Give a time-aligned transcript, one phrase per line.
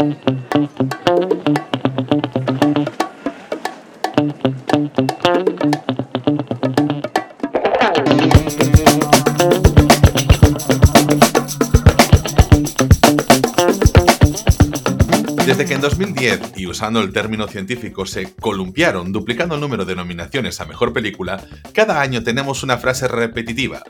[0.00, 0.14] Desde
[15.64, 20.60] que en 2010, y usando el término científico, se columpiaron duplicando el número de nominaciones
[20.60, 21.42] a Mejor Película,
[21.74, 23.82] cada año tenemos una frase repetitiva.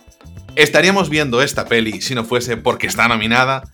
[0.57, 3.65] ¿Estaríamos viendo esta peli si no fuese porque está nominada?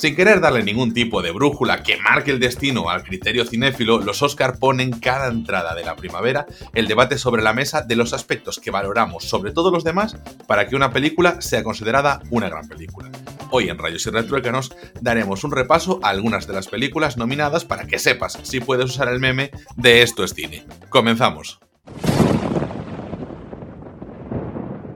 [0.00, 4.22] Sin querer darle ningún tipo de brújula que marque el destino al criterio cinéfilo, los
[4.22, 8.58] Oscar ponen cada entrada de la primavera el debate sobre la mesa de los aspectos
[8.58, 13.10] que valoramos sobre todos los demás para que una película sea considerada una gran película.
[13.50, 17.86] Hoy en Rayos y Retruécanos daremos un repaso a algunas de las películas nominadas para
[17.86, 20.64] que sepas si puedes usar el meme de esto es cine.
[20.88, 21.60] Comenzamos.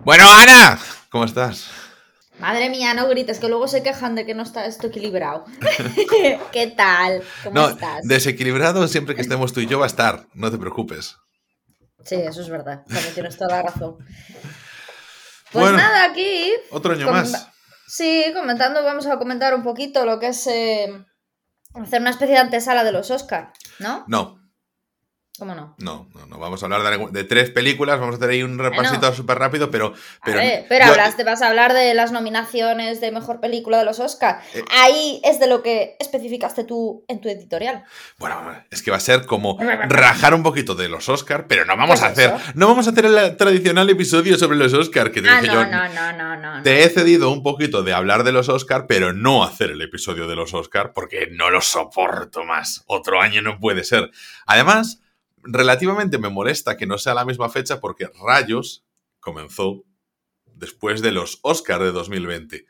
[0.02, 0.78] Bueno, Ana,
[1.10, 1.83] ¿cómo estás?
[2.38, 5.44] Madre mía, no grites, que luego se quejan de que no está esto equilibrado.
[6.52, 7.22] ¿Qué tal?
[7.44, 8.02] ¿Cómo no, estás?
[8.02, 11.16] desequilibrado siempre que estemos tú y yo va a estar, no te preocupes.
[12.04, 13.96] Sí, eso es verdad, también tienes toda la razón.
[15.52, 16.52] Pues Bueno, nada, aquí.
[16.70, 17.48] Otro año más.
[17.86, 20.92] Sí, comentando, vamos a comentar un poquito lo que es eh,
[21.74, 24.04] hacer una especie de antesala de los Oscar, ¿no?
[24.08, 24.43] No,
[25.36, 25.74] ¿Cómo no?
[25.78, 26.38] no, no, no.
[26.38, 29.68] Vamos a hablar de, de tres películas, vamos a hacer ahí un repasito súper rápido,
[29.68, 29.92] pero...
[30.24, 33.40] pero, a ver, pero yo- hablas, te vas a hablar de las nominaciones de mejor
[33.40, 34.40] película de los Oscar.
[34.54, 34.62] Eh.
[34.70, 37.82] Ahí es de lo que especificaste tú en tu editorial.
[38.18, 38.36] Bueno,
[38.70, 41.98] es que va a ser como rajar un poquito de los Oscar, pero no vamos
[41.98, 42.34] ¿Qué a hacer...
[42.36, 42.52] eso?
[42.54, 45.64] No vamos a hacer el tradicional episodio sobre los Oscar, que te Ah, dije no,
[45.64, 45.68] yo...
[45.68, 46.56] no, no, no, no.
[46.58, 46.62] no.
[46.62, 50.28] Te he cedido un poquito de hablar de los Oscar, pero no hacer el episodio
[50.28, 52.84] de los Oscar porque no lo soporto más.
[52.86, 54.12] Otro año no puede ser.
[54.46, 55.00] Además,
[55.44, 58.84] relativamente me molesta que no sea la misma fecha porque Rayos
[59.20, 59.84] comenzó
[60.46, 62.66] después de los Oscar de 2020.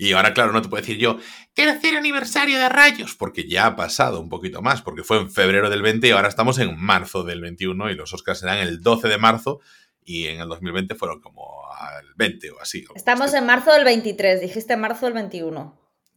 [0.00, 1.18] Y ahora, claro, no te puedo decir yo,
[1.54, 5.70] tercer aniversario de Rayos, porque ya ha pasado un poquito más, porque fue en febrero
[5.70, 9.08] del 20 y ahora estamos en marzo del 21 y los Oscars serán el 12
[9.08, 9.60] de marzo
[10.04, 12.84] y en el 2020 fueron como al 20 o así.
[12.94, 15.76] Estamos en marzo del 23, dijiste marzo del 21.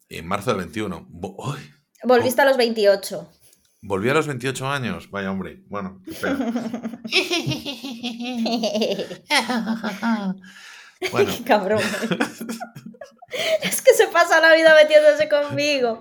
[0.10, 1.08] En marzo del 21.
[1.10, 1.60] Bo- ¡Uy!
[2.04, 3.32] Volviste a los 28.
[3.82, 5.10] Volví a los 28 años.
[5.10, 5.64] Vaya hombre.
[5.68, 6.54] Bueno, qué pena.
[11.12, 11.82] Bueno, Cabrón.
[13.64, 16.00] es que se pasa la vida metiéndose conmigo.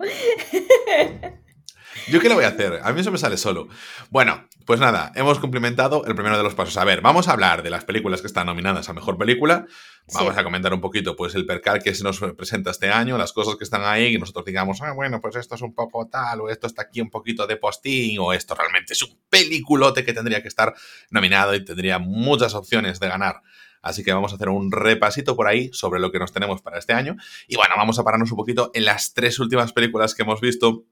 [2.08, 2.80] ¿yo qué le voy a hacer?
[2.82, 3.68] A mí eso me sale solo.
[4.10, 6.76] Bueno, pues nada, hemos cumplimentado el primero de los pasos.
[6.76, 9.66] A ver, vamos a hablar de las películas que están nominadas a Mejor Película.
[10.14, 10.40] Vamos Sí.
[10.40, 13.56] a comentar un poquito, pues, el percal que se nos presenta este año, las cosas
[13.56, 16.48] que están ahí, que nosotros digamos, ah, bueno, pues esto es un poco tal, o
[16.50, 20.42] esto está aquí un poquito de postín, o esto realmente es un peliculote que tendría
[20.42, 20.74] que estar
[21.10, 23.42] nominado y tendría muchas opciones de ganar.
[23.82, 26.78] Así que vamos a hacer un repasito por ahí sobre lo que nos tenemos para
[26.78, 27.16] este año.
[27.48, 30.84] Y bueno, vamos a pararnos un poquito en las tres últimas películas que hemos visto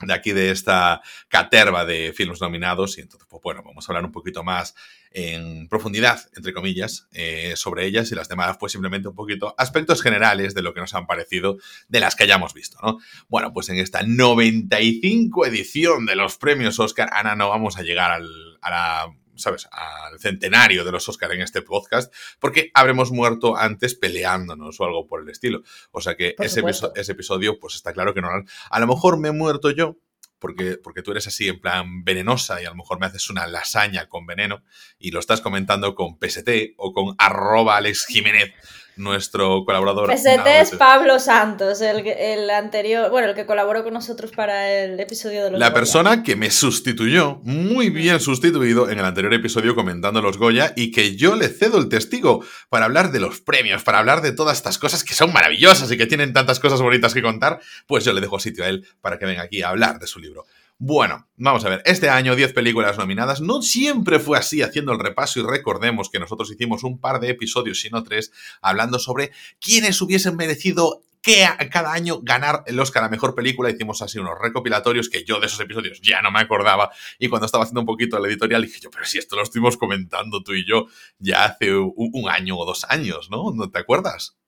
[0.00, 2.98] de aquí de esta caterva de films nominados.
[2.98, 4.74] Y entonces, pues bueno, vamos a hablar un poquito más
[5.12, 10.02] en profundidad, entre comillas, eh, sobre ellas y las demás, pues simplemente un poquito aspectos
[10.02, 11.58] generales de lo que nos han parecido
[11.88, 12.98] de las que hayamos visto, ¿no?
[13.28, 18.12] Bueno, pues en esta 95 edición de los premios Oscar, Ana, no vamos a llegar
[18.12, 19.68] al, a la, ¿sabes?
[19.72, 25.06] Al centenario de los Oscar en este podcast, porque habremos muerto antes peleándonos o algo
[25.06, 25.62] por el estilo.
[25.90, 28.28] O sea que ese episodio, pues está claro que no.
[28.70, 29.98] A lo mejor me he muerto yo,
[30.40, 33.46] porque, porque tú eres así en plan venenosa y a lo mejor me haces una
[33.46, 34.64] lasaña con veneno
[34.98, 38.52] y lo estás comentando con PST o con arroba Alex Jiménez,
[38.96, 40.10] nuestro colaborador.
[40.12, 40.78] PST es navegador.
[40.78, 45.50] Pablo Santos, el, el anterior, bueno, el que colaboró con nosotros para el episodio de
[45.52, 45.74] los La Goya.
[45.74, 50.90] persona que me sustituyó, muy bien sustituido en el anterior episodio comentando los Goya y
[50.90, 54.56] que yo le cedo el testigo para hablar de los premios, para hablar de todas
[54.56, 58.12] estas cosas que son maravillosas y que tienen tantas cosas bonitas que contar, pues yo
[58.12, 60.44] le dejo sitio a él para que venga aquí a hablar de su libro.
[60.82, 64.98] Bueno, vamos a ver, este año 10 películas nominadas, no siempre fue así haciendo el
[64.98, 68.32] repaso y recordemos que nosotros hicimos un par de episodios, si no tres,
[68.62, 69.30] hablando sobre
[69.60, 73.68] quiénes hubiesen merecido que cada año ganar el Oscar a Mejor Película.
[73.68, 77.44] Hicimos así unos recopilatorios que yo de esos episodios ya no me acordaba y cuando
[77.44, 80.54] estaba haciendo un poquito el editorial dije yo, pero si esto lo estuvimos comentando tú
[80.54, 80.86] y yo
[81.18, 83.52] ya hace un año o dos años, ¿no?
[83.52, 84.38] ¿No te acuerdas?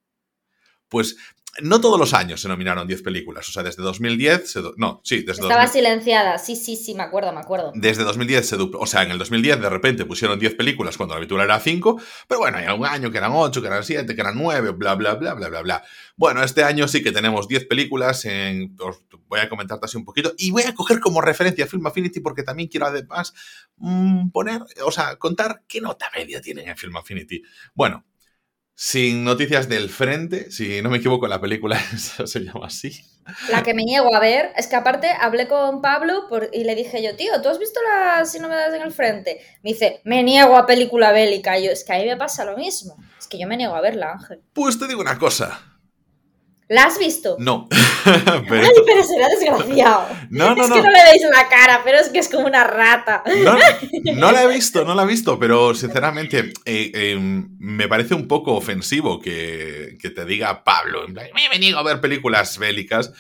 [0.89, 1.19] Pues
[1.61, 5.19] no todos los años se nominaron 10 películas, o sea, desde 2010, se no, sí,
[5.19, 7.73] desde Estaba 2000 silenciada, sí, sí, sí, me acuerdo, me acuerdo.
[7.75, 11.15] desde 2010 se dupl- O sea, en el 2010 de repente pusieron 10 películas cuando
[11.15, 14.15] la habitual era 5, pero bueno, hay algún año que eran 8, que eran 7,
[14.15, 15.85] que eran 9, bla, bla, bla, bla, bla, bla.
[16.17, 20.05] Bueno, este año sí que tenemos 10 películas, en, os voy a comentarte así un
[20.05, 23.35] poquito, y voy a coger como referencia Film Affinity porque también quiero además
[23.77, 27.43] mm, poner, o sea, contar qué nota media tienen en Film Affinity.
[27.75, 28.05] Bueno,
[28.75, 31.79] Sin noticias del frente, si no me equivoco, la película
[32.25, 33.05] se llama así.
[33.51, 36.75] La que me niego a ver, es que aparte hablé con Pablo por, y le
[36.75, 39.41] dije yo, tío, ¿tú has visto las novedades en el frente?
[39.63, 41.59] Me dice, me niego a película bélica.
[41.59, 42.97] Y yo, es que a mí me pasa lo mismo.
[43.19, 44.41] Es que yo me niego a verla, Ángel.
[44.53, 45.72] Pues te digo una cosa.
[46.73, 47.37] ¿La has visto?
[47.39, 47.69] No.
[48.49, 48.67] pero...
[48.67, 50.09] Ay, pero será desgraciado.
[50.31, 50.75] No, no, es no.
[50.77, 53.23] que no le veis la cara, pero es que es como una rata.
[53.45, 53.59] No,
[54.15, 58.27] no la he visto, no la he visto, pero sinceramente eh, eh, me parece un
[58.27, 63.13] poco ofensivo que, que te diga Pablo, me he venido a ver películas bélicas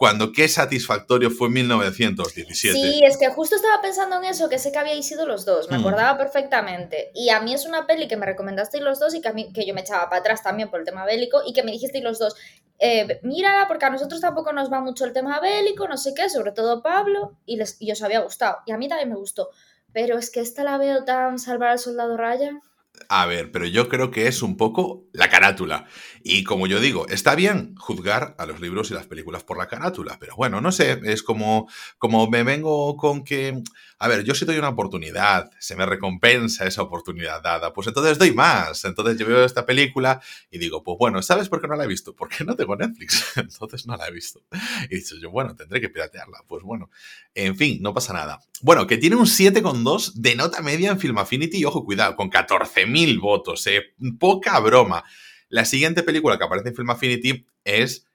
[0.00, 2.72] cuando qué satisfactorio fue 1917.
[2.72, 5.70] Sí, es que justo estaba pensando en eso, que sé que habíais sido los dos,
[5.70, 5.80] me Mm.
[5.80, 7.10] acordaba perfectamente.
[7.14, 9.52] Y a mí es una peli que me recomendasteis los dos y que, a mí,
[9.52, 12.02] que yo me echaba para atrás también por el tema bélico y que me dijisteis
[12.02, 12.34] los dos,
[12.80, 16.30] eh, mírala porque a nosotros tampoco nos va mucho el tema bélico, no sé qué,
[16.30, 18.58] sobre todo Pablo, y, les, y os había gustado.
[18.66, 19.50] Y a mí también me gustó.
[19.92, 22.60] Pero es que esta la veo tan salvar al soldado Ryan.
[23.08, 25.86] A ver, pero yo creo que es un poco la carátula.
[26.22, 29.68] Y como yo digo, está bien juzgar a los libros y las películas por la
[29.68, 31.68] carátula, pero bueno, no sé, es como,
[31.98, 33.62] como me vengo con que,
[33.98, 38.18] a ver, yo si doy una oportunidad, se me recompensa esa oportunidad dada, pues entonces
[38.18, 38.84] doy más.
[38.84, 40.20] Entonces yo veo esta película
[40.50, 42.14] y digo, pues bueno, ¿sabes por qué no la he visto?
[42.14, 44.42] Porque no tengo Netflix, entonces no la he visto.
[44.90, 46.44] Y dicho yo, bueno, tendré que piratearla.
[46.46, 46.90] Pues bueno,
[47.34, 48.40] en fin, no pasa nada.
[48.60, 52.30] Bueno, que tiene un 7,2 de nota media en Film Affinity y ojo, cuidado, con
[52.30, 55.02] 14.000 votos, eh, poca broma.
[55.50, 58.06] La siguiente película que aparece en Film Affinity es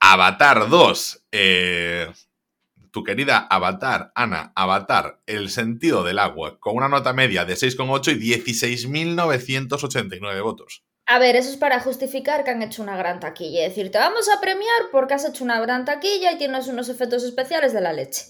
[0.00, 1.26] Avatar 2.
[1.30, 2.12] Eh,
[2.90, 8.20] tu querida Avatar, Ana, Avatar, El sentido del agua, con una nota media de 6,8
[8.20, 10.84] y 16.989 votos.
[11.06, 13.64] A ver, eso es para justificar que han hecho una gran taquilla.
[13.64, 16.88] Es decir, te vamos a premiar porque has hecho una gran taquilla y tienes unos
[16.88, 18.24] efectos especiales de la leche.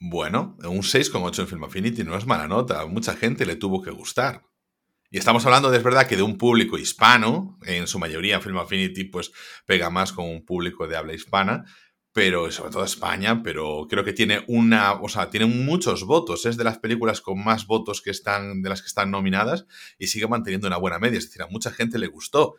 [0.00, 2.84] Bueno, un 6,8 en Film Affinity no es mala nota.
[2.86, 4.42] Mucha gente le tuvo que gustar.
[5.10, 9.04] Y estamos hablando, es verdad, que de un público hispano, en su mayoría Film Affinity
[9.04, 9.32] pues
[9.64, 11.64] pega más con un público de habla hispana,
[12.12, 16.56] pero sobre todo España, pero creo que tiene una, o sea, tiene muchos votos, es
[16.56, 19.66] de las películas con más votos que están, de las que están nominadas
[19.98, 22.54] y sigue manteniendo una buena media, es decir, a mucha gente le gustó.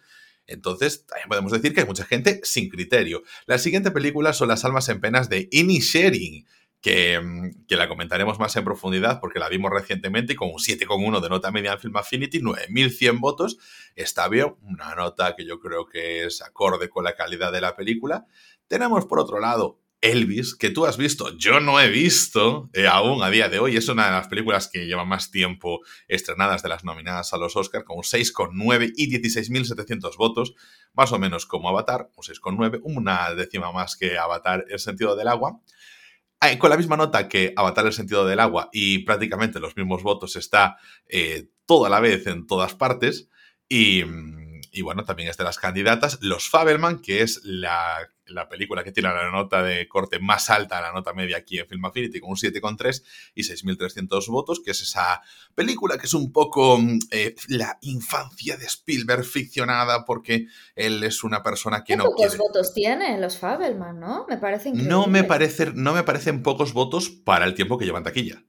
[0.46, 3.24] Entonces, también podemos decir que hay mucha gente sin criterio.
[3.48, 6.46] La siguiente película son Las almas en penas de Inisherin,
[6.82, 11.30] que, que, la comentaremos más en profundidad porque la vimos recientemente con un 7,1 de
[11.30, 13.58] nota media en Film Affinity, 9.100 votos,
[13.96, 17.76] está bien, una nota que yo creo que es acorde con la calidad de la
[17.76, 18.26] película.
[18.68, 23.24] Tenemos por otro lado Elvis, que tú has visto, yo no he visto eh, aún
[23.24, 26.70] a día de hoy, es una de las películas que lleva más tiempo estrenadas de
[26.70, 30.54] las nominadas a los Oscars, con un 6,9 y 16.700 votos,
[30.94, 35.30] más o menos como Avatar, un 6,9, una décima más que Avatar El sentido del
[35.30, 35.60] agua.
[36.60, 40.36] Con la misma nota que Avatar el sentido del agua y prácticamente los mismos votos
[40.36, 43.30] está eh, toda la vez en todas partes.
[43.68, 44.04] Y,
[44.72, 46.20] y, bueno, también es de las candidatas.
[46.22, 50.82] Los Fabelman, que es la, la, película que tiene la nota de corte más alta,
[50.82, 53.04] la nota media aquí en Film Affinity, con un 7,3
[53.36, 55.22] y 6.300 votos, que es esa
[55.56, 56.80] película que es un poco
[57.12, 62.28] eh, la infancia de Spielberg ficcionada, porque él es una persona que ¿Qué no pocos
[62.28, 62.38] quiere...
[62.38, 64.26] votos tiene los Fabelman, no?
[64.28, 64.90] Me parece increíble.
[64.90, 68.44] No me, parece, no me parecen pocos votos para el tiempo que llevan taquilla.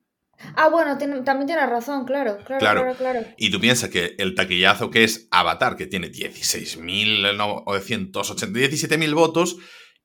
[0.55, 2.81] Ah, bueno, tiene, también tienes razón, claro, claro, Claro.
[2.83, 3.21] claro, claro.
[3.37, 9.57] Y tú piensas que el taquillazo que es Avatar, que tiene 16.980, 17.000 votos,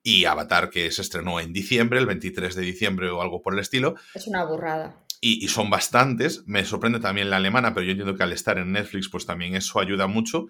[0.02, 3.60] y Avatar, que se estrenó en diciembre, el 23 de diciembre o algo por el
[3.60, 4.96] estilo, Es una burrada.
[5.20, 6.42] y, y son bastantes.
[6.46, 9.54] Me sorprende también la alemana, pero yo entiendo que al estar en Netflix, pues también
[9.54, 10.46] eso ayuda mucho.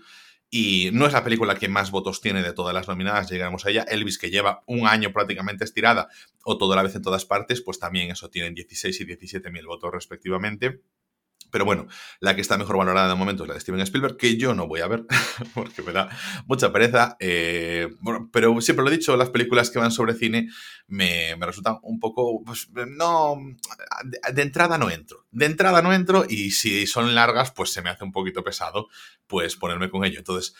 [0.56, 3.70] Y no es la película que más votos tiene de todas las nominadas, llegamos a
[3.70, 3.82] ella.
[3.88, 6.06] Elvis, que lleva un año prácticamente estirada,
[6.44, 9.66] o toda la vez en todas partes, pues también eso tienen 16 y 17 mil
[9.66, 10.80] votos respectivamente.
[11.54, 11.86] Pero bueno,
[12.18, 14.66] la que está mejor valorada de momento es la de Steven Spielberg, que yo no
[14.66, 15.06] voy a ver,
[15.54, 16.08] porque me da
[16.46, 17.16] mucha pereza.
[17.20, 20.48] Eh, bueno, pero siempre lo he dicho, las películas que van sobre cine
[20.88, 23.36] me, me resultan un poco, pues no,
[24.04, 25.26] de, de, entrada no entro.
[25.30, 28.88] De entrada no entro y si son largas, pues se me hace un poquito pesado,
[29.28, 30.18] pues ponerme con ello.
[30.18, 30.56] Entonces...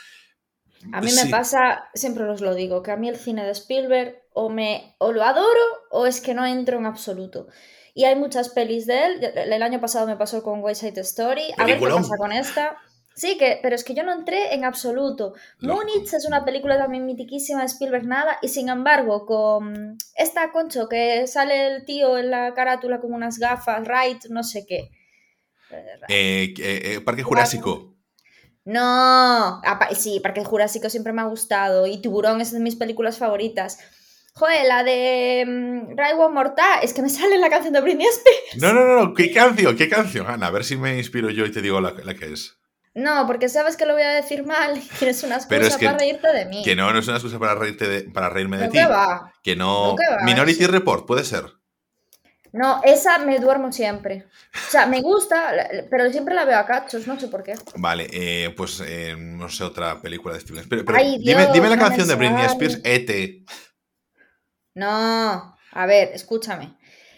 [0.92, 4.22] A mí me pasa, siempre os lo digo, que a mí el cine de Spielberg
[4.32, 7.48] o, me, o lo adoro o es que no entro en absoluto.
[7.94, 9.24] Y hay muchas pelis de él.
[9.34, 11.44] El año pasado me pasó con West Side Story.
[11.56, 12.76] A ver qué pasa con esta.
[13.14, 15.34] Sí, que, pero es que yo no entré en absoluto.
[15.60, 18.38] Múnich es una película también mitiquísima de Spielberg, nada.
[18.42, 23.38] Y sin embargo, con esta concho que sale el tío en la carátula con unas
[23.38, 24.90] gafas, right, no sé qué.
[26.08, 27.94] Eh, eh, Parque Jurásico.
[28.64, 29.60] No,
[29.94, 31.86] sí, Parque Jurásico siempre me ha gustado.
[31.86, 33.78] Y Tiburón es de mis películas favoritas.
[34.36, 38.56] Joder, la de um, One Mortal, es que me sale la canción de Britney Spears.
[38.56, 39.76] No, no, no, ¿qué canción?
[39.76, 40.26] ¿Qué canción?
[40.26, 42.58] Ana, a ver si me inspiro yo y te digo la, la que es.
[42.94, 46.32] No, porque sabes que lo voy a decir mal y tienes una excusa para reírte
[46.32, 46.62] de mí.
[46.64, 48.78] Que no, no es una excusa para, reírte de, para reírme de ti.
[48.78, 49.32] que va.
[49.40, 49.94] Que no.
[49.96, 51.44] Que va, Minority Report, puede ser.
[52.52, 54.26] No, esa me duermo siempre.
[54.52, 55.54] O sea, me gusta,
[55.90, 57.54] pero siempre la veo a cachos, no sé por qué.
[57.76, 60.86] Vale, eh, pues eh, no sé, otra película de Steven Spielberg.
[60.86, 62.46] Pero, Ay, dime, Dios, dime la no canción de Britney.
[62.46, 63.44] Spears, E.T.
[64.74, 66.76] No, a ver, escúchame.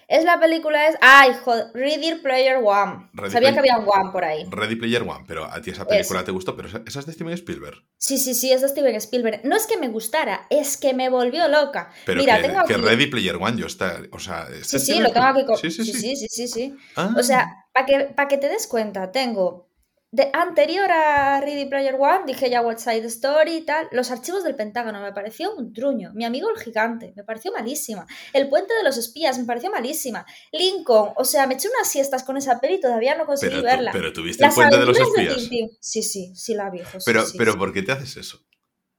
[0.08, 0.96] Es la película, es.
[1.00, 3.10] Ay, joder, Ready Player One.
[3.12, 4.46] Ready Sabía Play- que había un One por ahí.
[4.48, 7.12] Ready Player One, pero a ti esa película te gustó, pero esa, esa es de
[7.12, 7.75] Steven Spielberg.
[7.98, 9.40] Sí, sí, sí, es de Steven Spielberg.
[9.42, 11.90] No es que me gustara, es que me volvió loca.
[12.04, 12.68] Pero Mira, que, tengo aquí.
[12.75, 14.00] que Ready Player One, yo está.
[14.12, 15.38] O sea, Sí, ¿este sí, Steven lo tengo aquí.
[15.40, 15.46] Spielberg?
[15.46, 15.92] co- Sí, sí, sí.
[16.00, 16.76] sí, sí, sí, sí.
[16.94, 17.12] Ah.
[17.18, 19.65] O sea, para que, pa' que te des cuenta, tengo
[20.16, 24.44] de anterior a Ready Player One, dije ya West Side Story y tal, los archivos
[24.44, 26.12] del Pentágono me pareció un truño.
[26.14, 28.06] Mi amigo el gigante, me pareció malísima.
[28.32, 30.25] El puente de los espías, me pareció malísima.
[30.52, 33.64] Lincoln, o sea, me eché unas siestas con esa peli y todavía no conseguí pero,
[33.64, 33.90] verla.
[33.92, 35.37] pero tuviste Las el puente de los espías.
[35.37, 35.70] Tintín.
[35.80, 37.58] Sí, sí, sí la vi, José, pero, sí, pero sí.
[37.58, 38.38] ¿por qué te haces eso?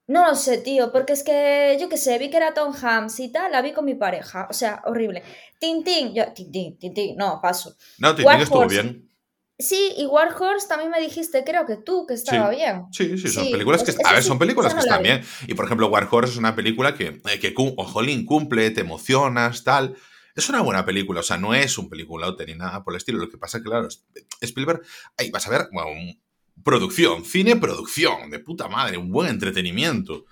[0.05, 3.19] No lo sé, tío, porque es que yo qué sé, vi que era Tom Hanks
[3.21, 5.23] y tal, la vi con mi pareja, o sea, horrible.
[5.59, 7.75] Tintín, yo, Tintín, Tintín, no, paso.
[7.97, 9.06] No, Tintín estuvo bien.
[9.59, 12.83] Sí, y War Horse también me dijiste, creo que tú, que estaba bien.
[12.91, 13.91] Sí, sí, son Sí, películas que.
[13.91, 15.23] es- A ver, sí, son películas que están bien.
[15.47, 19.63] Y por ejemplo, War Horse es una película que, eh, que ojolín, cumple, te emocionas,
[19.63, 19.95] tal.
[20.35, 23.17] Es una buena película, o sea, no es un peliculote ni nada por el estilo.
[23.17, 23.87] Lo que pasa que, claro,
[24.41, 24.81] Spielberg,
[25.17, 25.89] ahí vas a ver, bueno,
[26.63, 30.25] producción, cine, producción, de puta madre, un buen entretenimiento.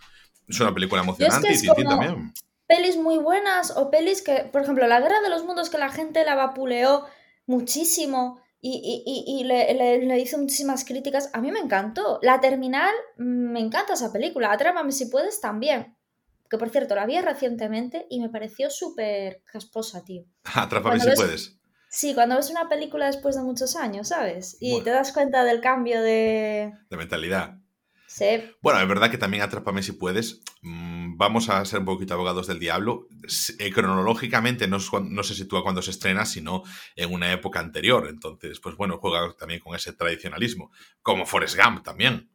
[0.48, 2.34] Es una película emocionante es y como- también.
[2.68, 5.90] Pelis muy buenas o pelis que, por ejemplo, La Guerra de los Mundos que la
[5.90, 7.06] gente la vapuleó
[7.48, 8.40] muchísimo
[8.72, 12.20] y, y- y- le, le- le hizo muchísimas críticas, a mí me encantó.
[12.22, 14.52] La Terminal, mm, me encanta esa película.
[14.52, 15.96] Atrápame si puedes también.
[16.50, 20.24] Que por cierto, la vi recientemente y me pareció súper casposa, tío.
[20.56, 21.60] Atrápame si ves- puedes.
[21.90, 24.58] Sí, cuando ves una película después de muchos años, ¿sabes?
[24.60, 24.84] Y Bueno.
[24.84, 26.74] te das cuenta del cambio de...
[26.90, 27.56] De mentalidad.
[28.16, 28.26] Sí,
[28.62, 30.40] Bueno, es verdad que también Atrápame si puedes.
[30.62, 33.10] mm, Vamos a ser un poquito abogados del diablo.
[33.60, 36.64] Eh, cronológicamente no, se sitúa cuando se estrena, sino
[36.96, 38.08] en una época anterior.
[38.10, 40.72] Entonces, pues bueno, juega también con ese tradicionalismo.
[41.02, 42.32] Como Forrest Gump también.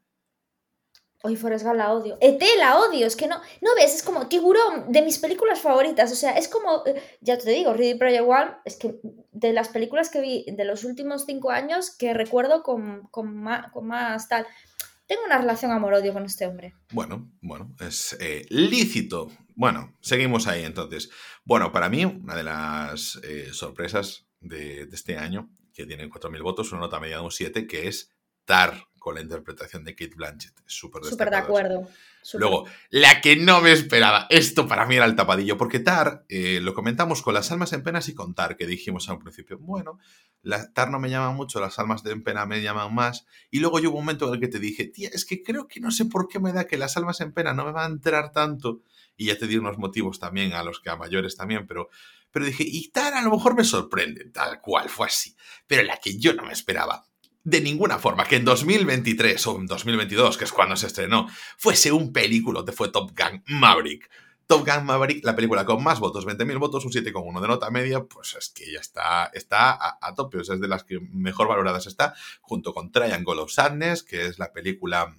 [1.22, 2.18] Hoy Forrest Gump la odio.
[2.20, 6.12] ET la odio, es que no, no ves, es como tiburón de mis películas favoritas.
[6.12, 9.00] O sea, es como, eh, ya te digo, Ready Player One, es que
[9.32, 13.70] de las películas que vi de los últimos cinco años que recuerdo con, con, más,
[13.72, 14.46] con más tal.
[15.10, 16.72] Tengo una relación amor-odio con este hombre.
[16.92, 19.28] Bueno, bueno, es eh, lícito.
[19.56, 21.10] Bueno, seguimos ahí entonces.
[21.44, 26.40] Bueno, para mí, una de las eh, sorpresas de, de este año, que tiene 4.000
[26.44, 28.14] votos, una nota media de un 7, que es
[28.44, 30.52] Tar, con la interpretación de Kate Blanchett.
[30.66, 31.88] Súper Súper de acuerdo.
[32.34, 34.26] Luego, la que no me esperaba.
[34.28, 37.82] Esto para mí era el tapadillo, porque Tar, eh, lo comentamos con las almas en
[37.82, 39.98] penas y con Tar, que dijimos a un principio, bueno,
[40.42, 43.26] la, Tar no me llama mucho, las almas en pena me llaman más.
[43.50, 45.80] Y luego hubo un momento en el que te dije, tía, es que creo que
[45.80, 47.88] no sé por qué me da que las almas en pena no me va a
[47.88, 48.82] entrar tanto.
[49.16, 51.88] Y ya te di unos motivos también, a los que a mayores también, pero,
[52.30, 55.34] pero dije, y Tar a lo mejor me sorprende, tal cual, fue así.
[55.66, 57.09] Pero la que yo no me esperaba.
[57.42, 61.90] De ninguna forma, que en 2023 o en 2022, que es cuando se estrenó, fuese
[61.90, 64.10] un película te fue Top Gun Maverick.
[64.46, 68.04] Top Gun Maverick, la película con más votos, 20.000 votos, un 7,1 de nota media,
[68.04, 72.14] pues es que ya está, está a, a es de las que mejor valoradas está,
[72.40, 75.16] junto con Triangle of Sadness, que es la película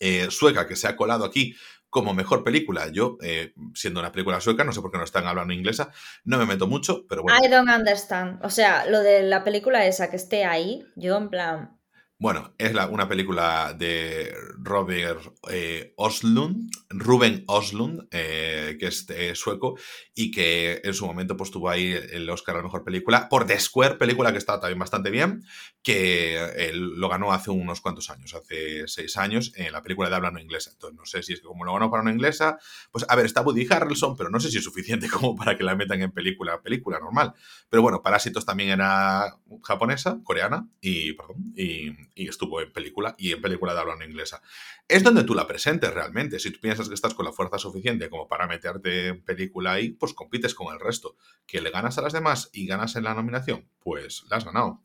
[0.00, 1.54] eh, sueca que se ha colado aquí
[1.94, 2.88] como mejor película.
[2.90, 5.92] Yo, eh, siendo una película sueca, no sé por qué no están hablando inglesa,
[6.24, 7.38] no me meto mucho, pero bueno.
[7.40, 8.44] I don't understand.
[8.44, 11.78] O sea, lo de la película esa que esté ahí, yo en plan.
[12.16, 19.34] Bueno, es la- una película de Robert eh, Oslund, Ruben Oslund, eh, que es eh,
[19.34, 19.76] sueco
[20.14, 23.46] y que en su momento pues, tuvo ahí el Oscar a la mejor película por
[23.46, 25.42] The Square, película que está también bastante bien,
[25.82, 30.30] que lo ganó hace unos cuantos años, hace seis años, en la película de habla
[30.30, 30.70] no inglesa.
[30.70, 32.58] Entonces, no sé si es que como lo ganó para no inglesa,
[32.92, 35.64] pues a ver, está Woody Harrelson, pero no sé si es suficiente como para que
[35.64, 37.34] la metan en película, película normal.
[37.68, 43.42] Pero bueno, Parásitos también era japonesa, coreana, y, perdón, y, estuvo en película, y en
[43.42, 44.42] película de habla no inglesa.
[44.88, 46.38] Es donde tú la presentes realmente.
[46.38, 49.90] Si tú piensas que estás con la fuerza suficiente como para meterte en película ahí,
[49.90, 51.16] pues compites con el resto.
[51.46, 54.82] Que le ganas a las demás y ganas en la nominación, pues la has ganado.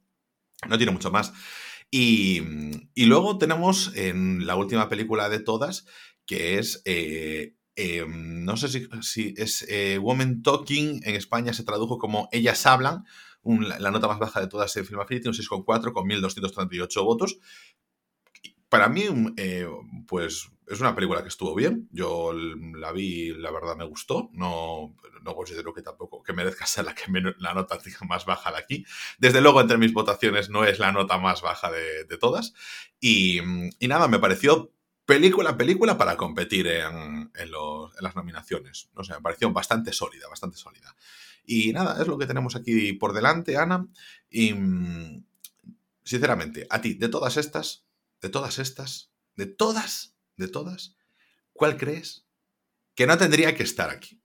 [0.68, 1.34] No tiene mucho más.
[1.92, 2.42] Y,
[2.96, 5.86] y luego tenemos en la última película de todas,
[6.26, 6.82] que es...
[6.86, 12.28] eh, eh, no sé si, si es eh, Woman Talking, en España se tradujo como
[12.34, 13.06] Ellas hablan,
[13.44, 17.40] un- la nota más baja de todas en Film Affinity, un 6,4 con 1.238 votos.
[18.70, 19.68] Para mí, mm, eh,
[20.08, 21.90] pues es una película que estuvo bien.
[21.92, 24.30] Yo la vi, la verdad me gustó.
[24.34, 27.06] No, no considero que tampoco que merezca ser la, que
[27.40, 28.86] la nota más baja de aquí.
[29.18, 32.54] Desde luego, entre mis votaciones no es la nota más baja de, todas.
[33.00, 33.40] Y,
[33.82, 34.72] nada, me pareció
[35.06, 37.32] película, película para competir en,
[38.00, 38.92] las nominaciones.
[38.96, 40.96] No sé, me pareció bastante sólida, bastante sólida.
[41.52, 43.88] Y nada, es lo que tenemos aquí por delante, Ana.
[44.30, 44.54] Y
[46.04, 47.88] sinceramente, a ti, de todas estas,
[48.22, 50.96] de todas estas, de todas, de todas,
[51.54, 52.24] ¿cuál crees
[52.94, 54.22] que no tendría que estar aquí?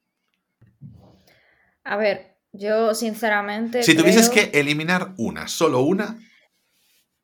[1.82, 3.82] A ver, yo sinceramente.
[3.82, 6.18] Si tuvieses que eliminar una, solo una.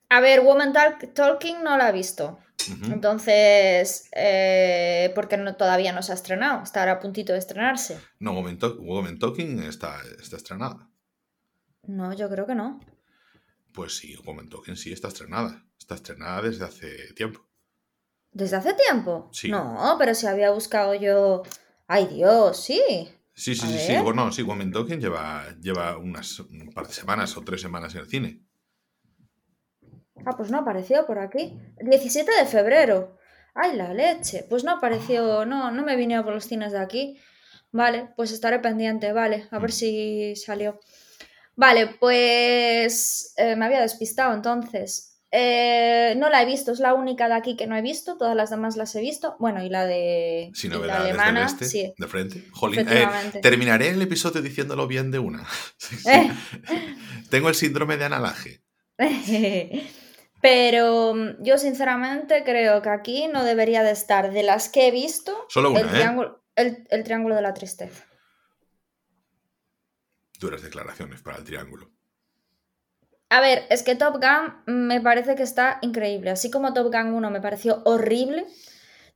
[0.09, 0.73] A ver, Woman
[1.12, 2.38] Talking no la he visto.
[2.68, 7.98] Entonces, eh, porque no, todavía no se ha estrenado, estará a puntito de estrenarse.
[8.18, 10.90] No, Woman, Talking está, está estrenada.
[11.84, 12.80] No, yo creo que no.
[13.72, 15.64] Pues sí, Woman Talking sí está estrenada.
[15.78, 17.46] Está estrenada desde hace tiempo.
[18.32, 19.28] ¿Desde hace tiempo?
[19.32, 19.48] Sí.
[19.50, 21.42] No, pero si había buscado yo.
[21.86, 22.62] ¡Ay Dios!
[22.62, 22.80] Sí.
[23.34, 23.96] Sí, sí, sí, sí.
[24.02, 28.00] Bueno, sí, Woman Talking lleva, lleva unas un par de semanas o tres semanas en
[28.02, 28.50] el cine.
[30.24, 31.58] Ah, pues no apareció por aquí.
[31.80, 33.16] 17 de febrero.
[33.54, 34.46] ¡Ay, la leche!
[34.48, 37.18] Pues no apareció, no, no me vine por los cines de aquí.
[37.72, 40.80] Vale, pues estaré pendiente, vale, a ver si salió.
[41.56, 45.10] Vale, pues eh, me había despistado entonces.
[45.32, 48.34] Eh, no la he visto, es la única de aquí que no he visto, todas
[48.34, 49.36] las demás las he visto.
[49.38, 51.92] Bueno, y la de Sin la alemana, sí.
[51.96, 52.44] de frente.
[52.76, 55.46] Eh, terminaré el episodio diciéndolo bien de una.
[57.30, 58.62] Tengo el síndrome de analaje.
[60.40, 64.90] Pero mm, yo sinceramente creo que aquí no debería de estar de las que he
[64.90, 68.04] visto Solo una, el, triángulo, el triángulo de la tristeza.
[70.38, 71.90] Duras declaraciones para el triángulo.
[73.30, 76.30] A ver, es que Top Gun me parece que está increíble.
[76.30, 78.44] Así como Top Gun 1 me pareció horrible,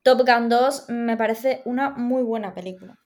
[0.03, 2.97] Top Gun 2 me parece una muy buena película.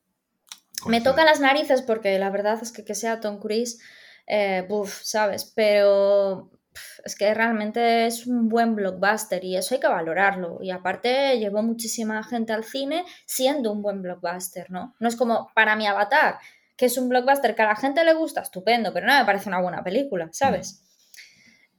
[0.86, 3.80] Me toca las narices porque la verdad es que que sea Tom Cruise,
[4.26, 4.68] eh,
[5.02, 5.50] ¿sabes?
[5.56, 6.50] Pero
[7.04, 10.58] es que realmente es un buen blockbuster y eso hay que valorarlo.
[10.62, 14.94] Y aparte llevó muchísima gente al cine siendo un buen blockbuster, ¿no?
[14.98, 16.38] No es como para mi avatar,
[16.76, 19.48] que es un blockbuster que a la gente le gusta, estupendo, pero no me parece
[19.48, 20.82] una buena película, ¿sabes?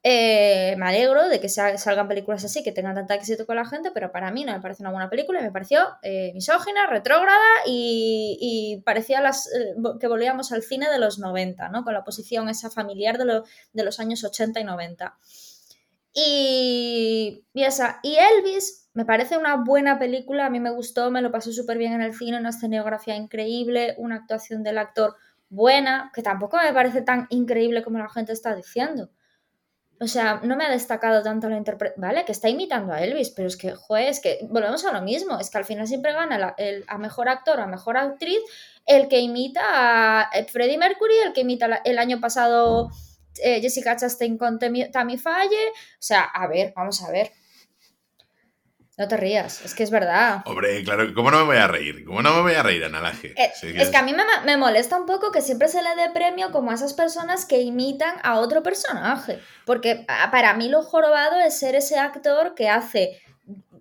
[0.02, 3.92] Eh, me alegro de que salgan películas así, que tengan tanta éxito con la gente,
[3.94, 8.82] pero para mí no me parece una buena película, me pareció eh, misógina, retrógrada y,
[8.86, 11.84] parecía las, eh, que volvíamos al cine de los 90, ¿no?
[11.84, 13.42] Con la posición esa familiar de,
[13.74, 15.18] de los años 80 y 90.
[16.14, 21.22] Y, y, esa, y Elvis me parece una buena película, a mí me gustó, me
[21.22, 25.16] lo pasé súper bien en el cine, una escenografía increíble, una actuación del actor
[25.50, 29.10] buena, que tampoco me parece tan increíble como la gente está diciendo
[30.02, 32.24] o sea, no me ha destacado tanto la interpretación, ¿vale?
[32.24, 35.38] Que está imitando a Elvis, pero es que, joder, es que volvemos a lo mismo,
[35.40, 38.40] es que al final siempre gana el, a mejor actor o a mejor actriz
[38.86, 42.90] el que imita a Freddie Mercury, el que imita el año pasado
[43.44, 47.32] eh, Jessica Chastain con Tammy Falle, o sea, a ver, vamos a ver.
[49.00, 50.42] No te rías, es que es verdad.
[50.46, 52.04] Hombre, claro, ¿cómo no me voy a reír?
[52.04, 53.34] ¿Cómo no me voy a reír, Analaje?
[53.42, 56.52] Eh, es que a mí me, molesta un poco que siempre se le dé premio
[56.52, 59.40] como a esas personas que imitan a otro personaje.
[59.66, 63.22] Porque para mí lo jorobado es ser ese actor que hace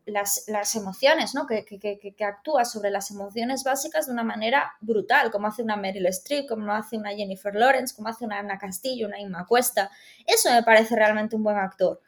[0.06, 1.48] las, emociones, ¿no?
[1.48, 6.06] Que, que, actúa sobre las emociones básicas de una manera brutal, como hace una Meryl
[6.06, 9.90] Streep, como hace una Jennifer Lawrence, como hace una Ana Castillo, una Inma Cuesta.
[10.24, 12.00] Eso me parece realmente un buen actor.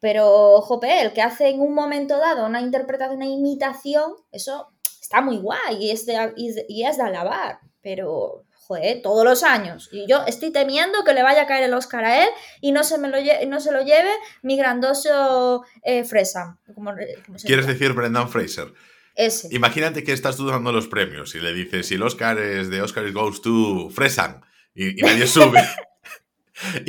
[0.00, 4.68] Pero, jope, el que hace en un momento dado una interpretación, una imitación, eso
[5.00, 7.60] está muy guay y es de, y es de alabar.
[7.82, 9.88] Pero, joder, todos los años.
[9.90, 12.28] Y yo estoy temiendo que le vaya a caer el Oscar a él
[12.60, 13.16] y no se, me lo,
[13.48, 14.10] no se lo lleve
[14.42, 16.56] mi grandoso eh, Fresa.
[17.44, 18.72] ¿Quieres decir Brendan Fraser?
[19.16, 19.48] Ese.
[19.50, 23.10] Imagínate que estás dudando los premios y le dices si el Oscar es de Oscar
[23.10, 24.40] Goes to Fresan
[24.72, 25.60] y, y nadie sube.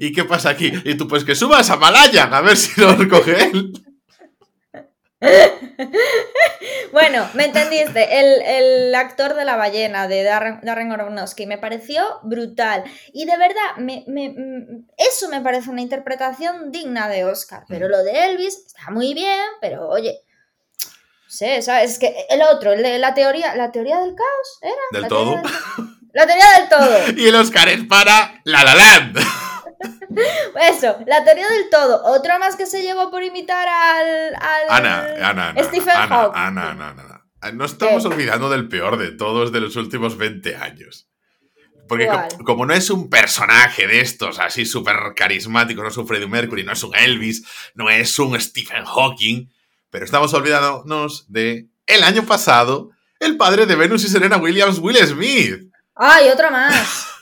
[0.00, 0.72] ¿Y, qué pasa aquí?
[0.84, 3.72] Y tú, pues que subas a Malayan a ver si lo recoge él.
[6.92, 8.20] bueno, me entendiste.
[8.20, 12.84] El, actor de la ballena de Darren, Darren Aronofsky me pareció brutal.
[13.12, 14.04] Y de verdad, me,
[14.96, 17.64] eso me parece una interpretación digna de Oscar.
[17.68, 20.20] Pero lo de Elvis está muy bien, pero oye.
[21.24, 21.92] No sé, ¿sabes?
[21.92, 25.00] Es que el otro, el de la teoría, la teoría del caos, ¿era?
[25.00, 25.34] Del todo.
[26.16, 26.98] La teoría del todo.
[27.22, 29.18] y el Oscar es para La La Land.
[30.72, 32.02] Eso, la teoría del todo.
[32.04, 34.34] Otro más que se llevó por imitar al.
[34.70, 35.64] Ana, Ana, Ana.
[35.64, 40.16] Stephen Ana, Ana, Ana, Ana, No estamos olvidando del peor de todos de los últimos
[40.16, 41.06] 20 años.
[41.86, 42.08] Porque
[42.46, 46.64] como, no es un personaje de estos así súper carismático, no es un Freddie Mercury,
[46.64, 49.50] no es un Elvis, no es un Stephen Hawking,
[49.90, 54.96] Pero estamos olvidándonos de el año pasado, el padre de Venus y Serena Williams, Will
[54.96, 55.65] Smith.
[55.96, 57.06] ¡Ay, otra más!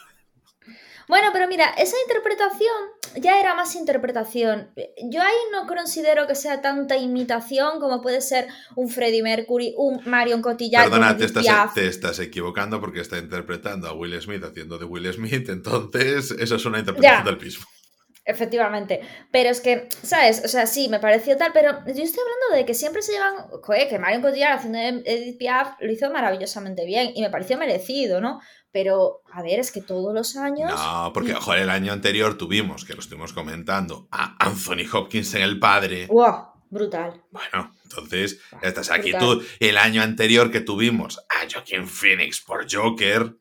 [1.07, 2.73] Bueno, pero mira, esa interpretación
[3.15, 4.71] ya era más interpretación.
[5.03, 10.01] Yo ahí no considero que sea tanta imitación como puede ser un Freddie Mercury, un
[10.05, 10.85] Marion Cotillard.
[10.85, 15.13] Perdona, te estás, te estás, equivocando porque está interpretando a Will Smith haciendo de Will
[15.13, 17.65] Smith, entonces eso es una interpretación del mismo.
[18.27, 19.01] Efectivamente.
[19.31, 20.41] Pero es que, ¿sabes?
[20.43, 23.35] O sea, sí, me pareció tal, pero yo estoy hablando de que siempre se llevan.
[23.61, 28.21] Joder, que Marion Cotillard haciendo Edith Piaf lo hizo maravillosamente bien y me pareció merecido,
[28.21, 28.41] ¿no?
[28.75, 30.69] Pero, a ver, es que todos los años.
[30.69, 35.43] No, porque, joder, el año anterior tuvimos, que lo estuvimos comentando, a Anthony Hopkins en
[35.43, 36.07] El Padre.
[36.07, 36.47] ¡Wow!
[36.69, 37.23] Brutal.
[37.31, 39.41] Bueno, entonces, estás aquí tú.
[39.61, 43.37] El año anterior que tuvimos a Joaquin Phoenix por Joker.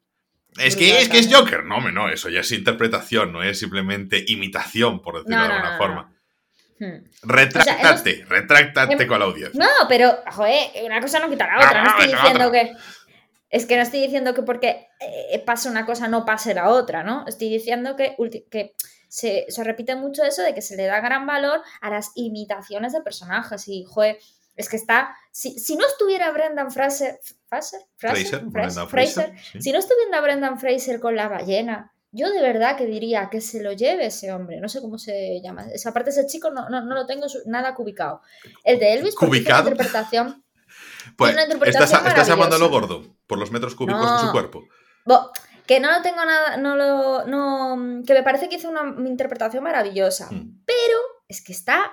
[0.56, 1.64] Es que, es que es Joker.
[1.64, 6.12] No, no, eso ya es interpretación, no es simplemente imitación, por decirlo de alguna forma.
[6.78, 7.08] Hmm.
[7.24, 9.58] Retráctate, retráctate con la audiencia.
[9.58, 11.82] No, pero, joder, una cosa no quita la otra.
[11.82, 12.72] no estoy diciendo que
[13.50, 17.04] es que no estoy diciendo que porque eh, pasa una cosa no pase la otra,
[17.04, 17.24] ¿no?
[17.26, 18.16] Estoy diciendo que,
[18.50, 18.74] que
[19.14, 23.00] se, repite mucho eso de que se le da gran valor a las imitaciones de
[23.00, 23.68] personajes.
[23.68, 24.18] Y, joder,
[24.56, 25.16] es que está.
[25.30, 27.20] Si, no estuviera Brendan Fraser.
[27.48, 27.80] ¿Fraser?
[27.96, 28.42] Fraser,
[28.88, 33.40] Fraser, Si no estuviera Brendan Fraser con la ballena, yo de verdad que diría que
[33.40, 34.60] se lo lleve ese hombre.
[34.60, 35.66] No sé cómo se llama.
[35.72, 38.20] Esa parte, ese chico no, no, lo tengo nada cubicado.
[38.64, 40.43] El de Elvis, por interpretación.
[41.16, 41.36] Pues
[41.66, 44.64] estás, estás llamándolo gordo por los metros cúbicos de su cuerpo.
[45.66, 49.64] que no lo tengo nada, no lo, no, que me parece que hizo una interpretación
[49.64, 50.62] maravillosa, hmm.
[50.66, 51.92] pero es que está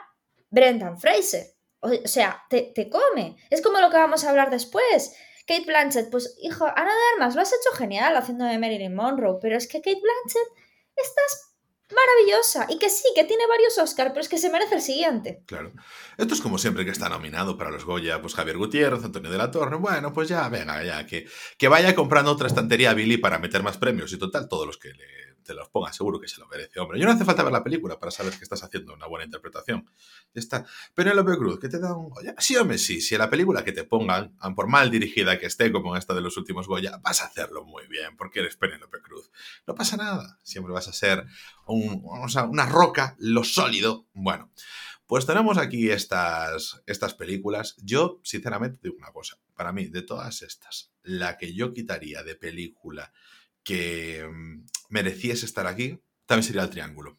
[0.49, 1.45] Brendan Fraser,
[1.79, 5.15] o, sea, te, te, come, es como lo que vamos a hablar después.
[5.47, 9.39] Kate Blanchett, pues hijo, Ana de Armas, lo has hecho genial haciendo de Marilyn Monroe,
[9.41, 10.47] pero es que Kate Blanchett
[10.95, 11.50] estás
[11.93, 15.43] maravillosa y que sí, que tiene varios Oscars, pero es que se merece el siguiente.
[15.45, 15.73] Claro.
[16.17, 19.37] Esto es como siempre que está nominado para los Goya, pues Javier Gutiérrez, Antonio de
[19.37, 19.77] la Torre.
[19.77, 21.27] Bueno, pues ya, venga, ya, que,
[21.57, 24.77] que vaya comprando otra estantería a Billy para meter más premios y total, todos los
[24.77, 26.99] que le te los ponga, seguro que se lo merece, hombre.
[26.99, 29.89] Yo no hace falta ver la película para saber que estás haciendo una buena interpretación.
[30.33, 30.65] Está.
[30.93, 32.35] Penélope Cruz, que te da un Goya.
[32.37, 33.01] Sí, hombre, sí.
[33.01, 36.37] Si la película que te pongan, por mal dirigida que esté, como esta de los
[36.37, 39.31] últimos Goya, vas a hacerlo muy bien, porque eres Penélope Cruz.
[39.67, 40.39] No pasa nada.
[40.43, 41.25] Siempre vas a ser
[41.65, 42.03] un,
[42.49, 44.07] una roca, lo sólido.
[44.13, 44.51] Bueno.
[45.11, 47.75] Pues tenemos aquí estas, estas películas.
[47.83, 49.37] Yo, sinceramente, digo una cosa.
[49.57, 53.11] Para mí, de todas estas, la que yo quitaría de película
[53.61, 57.17] que mm, mereciese estar aquí, también sería el triángulo.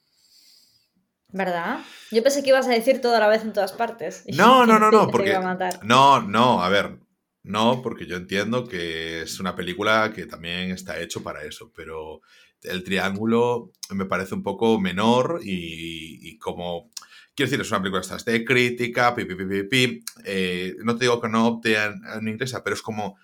[1.29, 1.81] ¿Verdad?
[2.11, 4.25] Yo pensé que ibas a decir toda la vez en todas partes.
[4.37, 5.37] No, no, no, no, porque...
[5.83, 7.01] No, no, a ver,
[7.43, 12.21] no, porque yo entiendo que es una película que también está hecho para eso, pero
[12.63, 16.91] el triángulo me parece un poco menor y, como...
[17.35, 21.19] Quiero decir, es una película de crítica, pi, pi, pi, pi, eh, no te digo
[21.19, 23.17] que no opte en, en inglesa, pero es como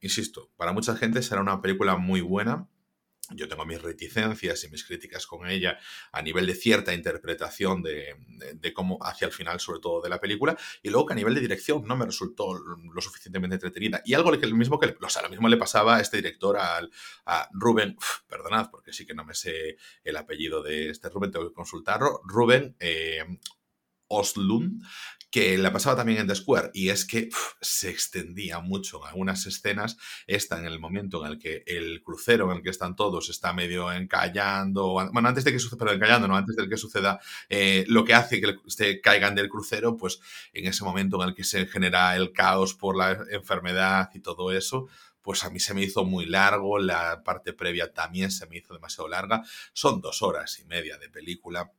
[0.00, 2.66] insisto, para mucha gente será una película muy buena.
[3.30, 5.78] Yo tengo mis reticencias y mis críticas con ella
[6.12, 8.16] a nivel de cierta interpretación de,
[8.74, 11.40] cómo hacia el final, sobre todo de la película, y luego que a nivel de
[11.40, 14.02] dirección no me resultó lo suficientemente entretenida.
[14.04, 16.90] Y algo que, mismo que, o sea, lo mismo le pasaba a este director, al,
[17.24, 17.96] a Rubén,
[18.28, 22.20] perdonad, porque sí que no me sé el apellido de este Rubén, tengo que consultarlo,
[22.24, 23.24] Rubén eh,
[24.08, 24.82] Oslund,
[25.30, 27.28] que la pasaba también en The Square, y es que
[27.60, 29.96] se extendía mucho en algunas escenas.
[30.26, 33.52] Esta en el momento en el que el crucero en el que están todos está
[33.52, 37.84] medio encallando, bueno, antes de que suceda, pero encallando, no, antes de que suceda eh,
[37.88, 40.20] lo que hace que se caigan del crucero, pues
[40.52, 44.52] en ese momento en el que se genera el caos por la enfermedad y todo
[44.52, 44.88] eso,
[45.26, 48.74] pues a mí se me hizo muy largo, la parte previa también se me hizo
[48.74, 49.42] demasiado larga.
[49.72, 51.72] Son dos horas y media de película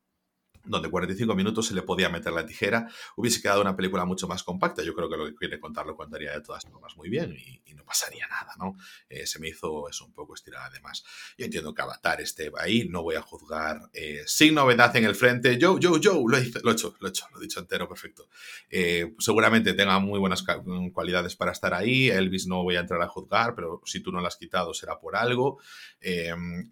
[0.67, 4.43] donde 45 minutos se le podía meter la tijera, hubiese quedado una película mucho más
[4.43, 4.84] compacta.
[4.84, 7.62] Yo creo que lo que quiere contar lo contaría de todas formas muy bien y,
[7.73, 8.75] no pasaría nada, ¿no?
[9.08, 11.03] Eh, se me hizo eso un poco estirada además.
[11.38, 15.15] Yo entiendo que Avatar esté ahí, no voy a juzgar eh, sin novedad en el
[15.15, 15.58] frente.
[15.58, 18.30] Yo, yo, yo, lo he, hecho, lo he hecho, lo he dicho entero, perfecto.
[18.69, 20.43] Eh, seguramente tenga muy buenas
[20.91, 22.10] cualidades para estar ahí.
[22.10, 24.99] Elvis no voy a entrar a juzgar, pero si tú no lo has quitado será
[24.99, 25.60] por algo.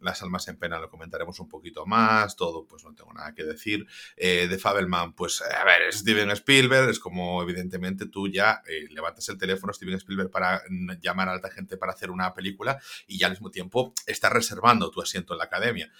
[0.02, 3.44] las almas en pena lo comentaremos un poquito más, todo, pues no tengo nada que
[3.44, 3.85] decir.
[4.16, 9.28] Eh, de Fabelman, pues a ver, Steven Spielberg, es como evidentemente tú ya eh, levantas
[9.30, 10.62] el teléfono Steven Spielberg para
[11.02, 14.92] llamar a alta gente para hacer una película y ya al mismo tiempo estás reservando
[14.92, 15.92] tu asiento en la academia.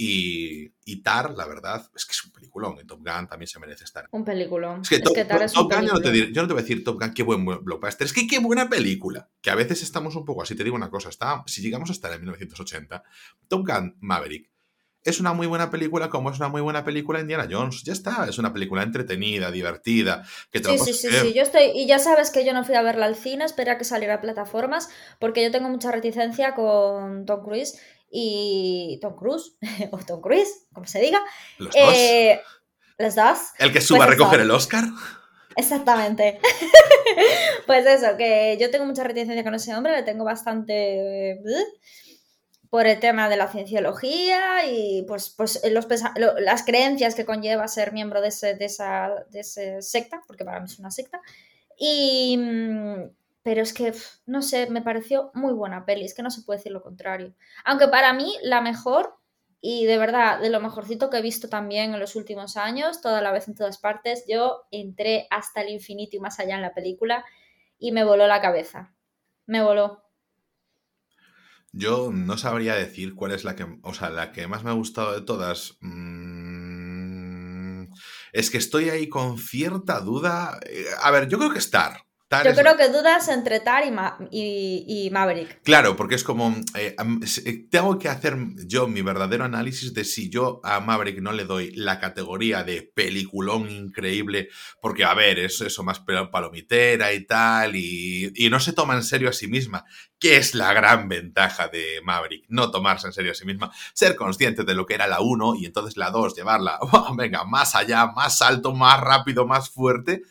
[0.00, 2.78] Y, Tar, la verdad, es que es un peliculón.
[2.80, 4.06] Y Top Gun también se merece estar.
[4.12, 4.82] Un peliculón.
[4.82, 7.12] Es que, Top, Gun, yo no, te yo no, te voy a decir Top Gun,
[7.12, 8.06] qué buen blockbuster.
[8.06, 9.28] Es que qué buena película.
[9.40, 10.54] Que a veces estamos un poco así.
[10.54, 13.02] Te digo una cosa, está, si llegamos a estar en 1980,
[13.48, 14.48] Top Gun Maverick
[15.08, 17.82] es una muy buena película como es una muy buena película Indiana Jones.
[17.82, 20.24] Ya está, es una película entretenida, divertida.
[20.50, 22.82] Que sí, sí, sí, sí, yo estoy, y ya sabes que yo no fui a
[22.82, 27.42] verla al cine, espera que saliera a plataformas, porque yo tengo mucha reticencia con Tom
[27.42, 27.78] Cruise
[28.10, 29.56] y Tom Cruise,
[29.90, 31.20] o Tom Cruise, como se diga.
[31.58, 31.94] Los dos.
[31.94, 32.40] Eh,
[32.98, 33.38] los dos.
[33.58, 34.84] El que suba a pues recoger el Oscar.
[35.56, 36.40] Exactamente.
[37.66, 41.40] pues eso, que yo tengo mucha reticencia con ese hombre, le tengo bastante...
[42.68, 45.86] Eh, por el tema de la cienciología y pues, pues los,
[46.38, 50.60] las creencias que conlleva ser miembro de, ese, de, esa, de ese secta, porque para
[50.60, 51.20] mí es una secta.
[51.78, 53.10] Y, mm,
[53.42, 53.94] pero es que,
[54.26, 57.34] no sé, me pareció muy buena peli, es que no se puede decir lo contrario.
[57.64, 59.16] Aunque para mí la mejor,
[59.60, 63.22] y de verdad, de lo mejorcito que he visto también en los últimos años, toda
[63.22, 66.74] la vez en todas partes, yo entré hasta el infinito y más allá en la
[66.74, 67.24] película
[67.78, 68.94] y me voló la cabeza.
[69.46, 70.07] Me voló.
[71.78, 74.72] Yo no sabría decir cuál es la que, o sea, la que más me ha
[74.72, 75.76] gustado de todas.
[75.80, 77.84] Mm,
[78.32, 80.58] es que estoy ahí con cierta duda.
[80.66, 82.07] Eh, a ver, yo creo que Star.
[82.30, 83.84] Yo creo que dudas entre Tar
[84.30, 85.62] y, Maverick.
[85.62, 86.54] Claro, porque es como.
[86.74, 88.36] Eh, eh, tengo que hacer
[88.66, 92.82] yo mi verdadero análisis de si yo a Maverick no le doy la categoría de
[92.82, 94.50] peliculón increíble,
[94.82, 99.04] porque, a ver, es eso más palomitera y tal, y, y no se toma en
[99.04, 99.86] serio a sí misma,
[100.18, 104.16] que es la gran ventaja de Maverick, no tomarse en serio a sí misma, ser
[104.16, 106.78] consciente de lo que era la 1 y entonces la 2 llevarla,
[107.16, 110.24] venga, más allá, más alto, más rápido, más fuerte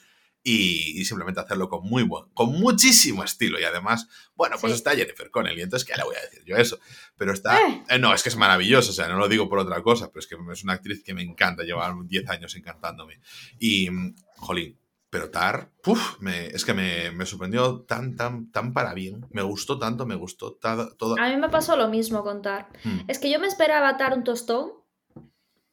[0.50, 3.60] y, simplemente hacerlo con muy buen, con muchísimo estilo.
[3.60, 6.80] Y además, bueno, pues está Jennifer Connelly, entonces, ¿qué le voy a decir yo eso?
[7.18, 7.84] Pero está, eh.
[7.90, 10.22] Eh, no, es que es maravilloso, o sea, no lo digo por otra cosa, pero
[10.22, 13.20] es que es una actriz que me encanta, lleva 10 años encantándome.
[13.60, 13.90] Y,
[14.38, 14.80] jolín,
[15.10, 19.26] pero Tar, puf, me, es que me, me, sorprendió tan, tan, tan para bien.
[19.32, 21.18] Me gustó tanto, me gustó todo.
[21.20, 22.70] A mí me pasó lo mismo con Tar.
[22.86, 23.00] Hmm.
[23.10, 24.72] Es que yo me esperaba Tar un tostón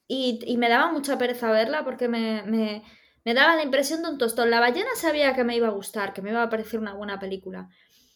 [0.05, 2.83] y, y, me daba mucha pereza verla porque me, me
[3.25, 4.49] me daba la impresión de un tostón.
[4.49, 7.19] La ballena sabía que me iba a gustar, que me iba a parecer una buena
[7.19, 7.69] película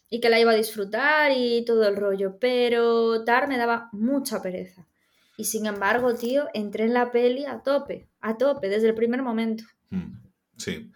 [0.09, 4.41] y que la iba a disfrutar y todo el rollo, pero Tar me daba mucha
[4.41, 4.87] pereza.
[5.37, 9.21] Y sin embargo, tío, entré en la peli a tope, a tope, desde el primer
[9.21, 9.63] momento.
[9.89, 10.17] Hmm,
[10.57, 10.91] sí.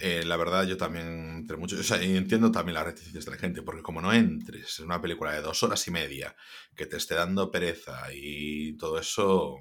[0.00, 1.78] Eh, la verdad, yo también entre mucho.
[1.78, 5.00] O sea, entiendo también las reticencias de la gente, porque como no entres en una
[5.00, 6.34] película de dos horas y media
[6.74, 9.56] que te esté dando pereza y todo eso.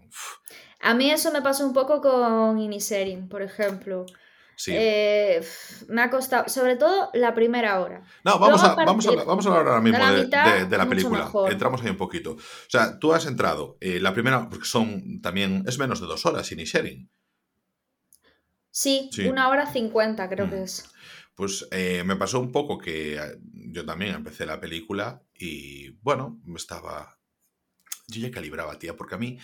[0.83, 4.05] A mí eso me pasó un poco con Iniserin, por ejemplo.
[4.57, 4.73] Sí.
[4.75, 5.41] Eh,
[5.87, 8.03] me ha costado, sobre todo la primera hora.
[8.25, 11.31] No, vamos, a, vamos, a, vamos a hablar ahora mismo de la, película.
[11.49, 12.33] Entramos ahí un poquito.
[12.33, 16.25] O sea, tú has entrado, eh, la primera, porque son también, es menos de dos
[16.25, 17.09] horas, Inisherin.
[18.69, 20.63] Sí, una hora cincuenta creo que mm.
[20.63, 20.89] es.
[21.33, 23.19] Pues eh, me pasó un poco que
[23.53, 27.17] yo también empecé la película y bueno, estaba...
[28.07, 29.39] Yo ya calibraba, tía, porque a mí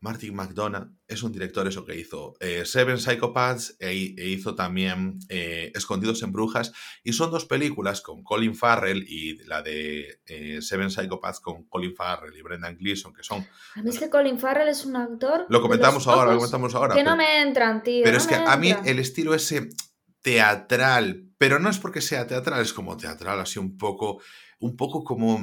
[0.00, 5.18] Martin McDonough es un director eso que hizo eh, Seven Psychopaths e, e hizo también
[5.28, 10.60] eh, Escondidos en Brujas y son dos películas con Colin Farrell y la de eh,
[10.60, 13.46] Seven Psychopaths con Colin Farrell y Brendan Gleeson que son...
[13.74, 15.46] A mí es que Colin Farrell es un actor...
[15.48, 16.94] Lo comentamos ahora, lo comentamos ahora.
[16.94, 18.04] Que no me entran, tío.
[18.04, 19.70] Pero es que a mí el estilo ese
[20.26, 24.20] teatral, pero no es porque sea teatral, es como teatral, así un poco,
[24.58, 25.40] un poco como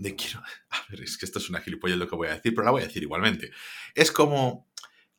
[0.00, 0.42] de quiero...
[0.70, 2.70] A ver, es que esto es una gilipollas lo que voy a decir, pero la
[2.70, 3.50] voy a decir igualmente.
[3.94, 4.68] Es como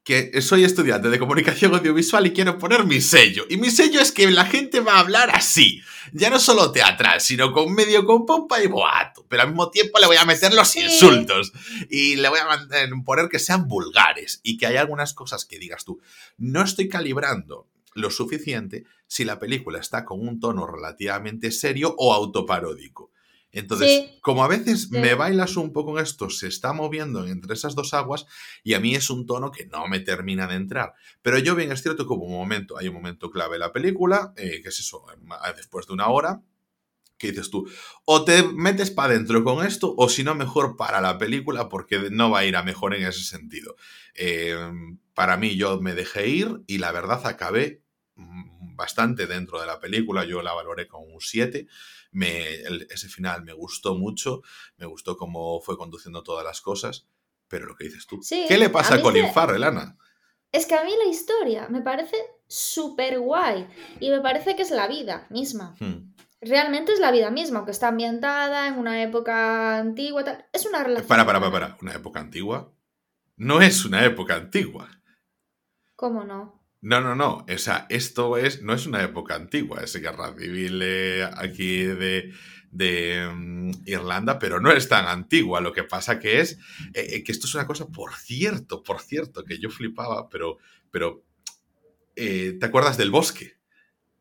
[0.04, 3.46] que soy estudiante de comunicación audiovisual y quiero poner mi sello.
[3.50, 5.84] Y mi sello es que la gente va a hablar así.
[6.12, 9.28] Ya no solo teatral, sino con medio con pompa y boato.
[9.30, 11.54] Pero al mismo tiempo le voy a meter los insultos.
[11.88, 12.67] Y le voy a
[13.06, 14.39] poner que sean vulgares.
[14.41, 16.02] Y que hay algunas cosas que digas tú.
[16.38, 22.12] No estoy calibrando lo suficiente si la película está con un tono relativamente serio o
[22.13, 23.11] autoparódico.
[23.53, 27.75] Entonces, como a veces me bailas un poco en esto, se está moviendo entre esas
[27.75, 28.25] dos aguas
[28.63, 30.93] y a mí es un tono que no me termina de entrar.
[31.21, 33.73] Pero yo bien es cierto que hubo un momento, hay un momento clave en la
[33.73, 35.05] película, eh, que es eso,
[35.55, 36.41] después de una hora,
[37.17, 37.69] que dices tú,
[38.05, 42.09] o te metes para adentro con esto, o si no, mejor para la película, porque
[42.09, 43.75] no va a ir a mejor en ese sentido.
[44.15, 47.83] Em, para mí, yo me dejé ir y la verdad acabé
[48.15, 51.67] mm, bastante dentro de la película, yo la valoré con un 7
[52.13, 54.41] ese final me gustó mucho,
[54.78, 57.08] me gustó cómo fue conduciendo todas las cosas,
[57.47, 59.97] pero lo que dices tú, ¿qué le pasa a Colin Farrell, Ana?
[60.52, 63.67] Es que a mí la historia me parece súper guay
[64.02, 65.76] y me parece que es la vida misma.
[65.80, 66.13] Hmm.
[66.41, 70.24] Realmente es la vida misma, aunque está ambientada en una época antigua.
[70.24, 70.45] Tal.
[70.52, 71.08] Es una relación.
[71.08, 71.78] Para, para, para, para.
[71.82, 72.74] ¿Una época antigua?
[73.38, 74.89] No es una época antigua.
[75.95, 76.61] ¿Cómo no?
[76.82, 77.46] No, no, no.
[77.48, 80.82] O sea, esto es, no es una época antigua, es guerra civil
[81.38, 82.34] aquí de,
[82.72, 85.62] de mm, Irlanda, pero no es tan antigua.
[85.62, 86.54] Lo que pasa que es
[86.94, 90.58] eh, eh, que esto es una cosa, por cierto, por cierto, que yo flipaba, pero,
[90.89, 91.24] pero
[92.15, 93.58] eh, ¿te acuerdas del bosque?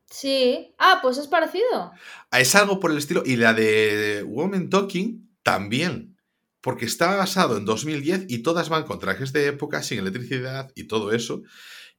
[0.07, 0.75] Sí.
[0.79, 1.93] Ah, pues es parecido.
[2.33, 3.23] Es algo por el estilo.
[3.25, 6.17] Y la de Woman Talking también.
[6.61, 10.85] Porque está basado en 2010 y todas van con trajes de época, sin electricidad y
[10.85, 11.43] todo eso.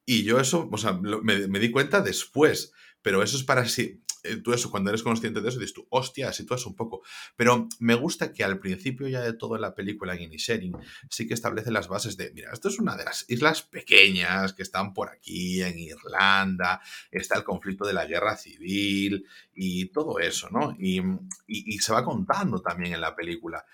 [0.04, 2.72] Y yo eso, o sea, me, di cuenta después.
[3.02, 4.02] Pero eso es para si.
[4.24, 7.02] Eh, tú eso, cuando eres consciente de eso, dices tú, hostia, sitúas un poco.
[7.34, 10.76] Pero me gusta que al principio ya de toda la película en Inisherin
[11.10, 14.62] sí que establece las bases de, mira, esto es una de las islas pequeñas que
[14.62, 20.48] están por aquí, en Irlanda, está el conflicto de la guerra civil y todo eso,
[20.50, 20.76] ¿no?
[20.78, 21.02] y,
[21.48, 23.64] y se va contando también en la película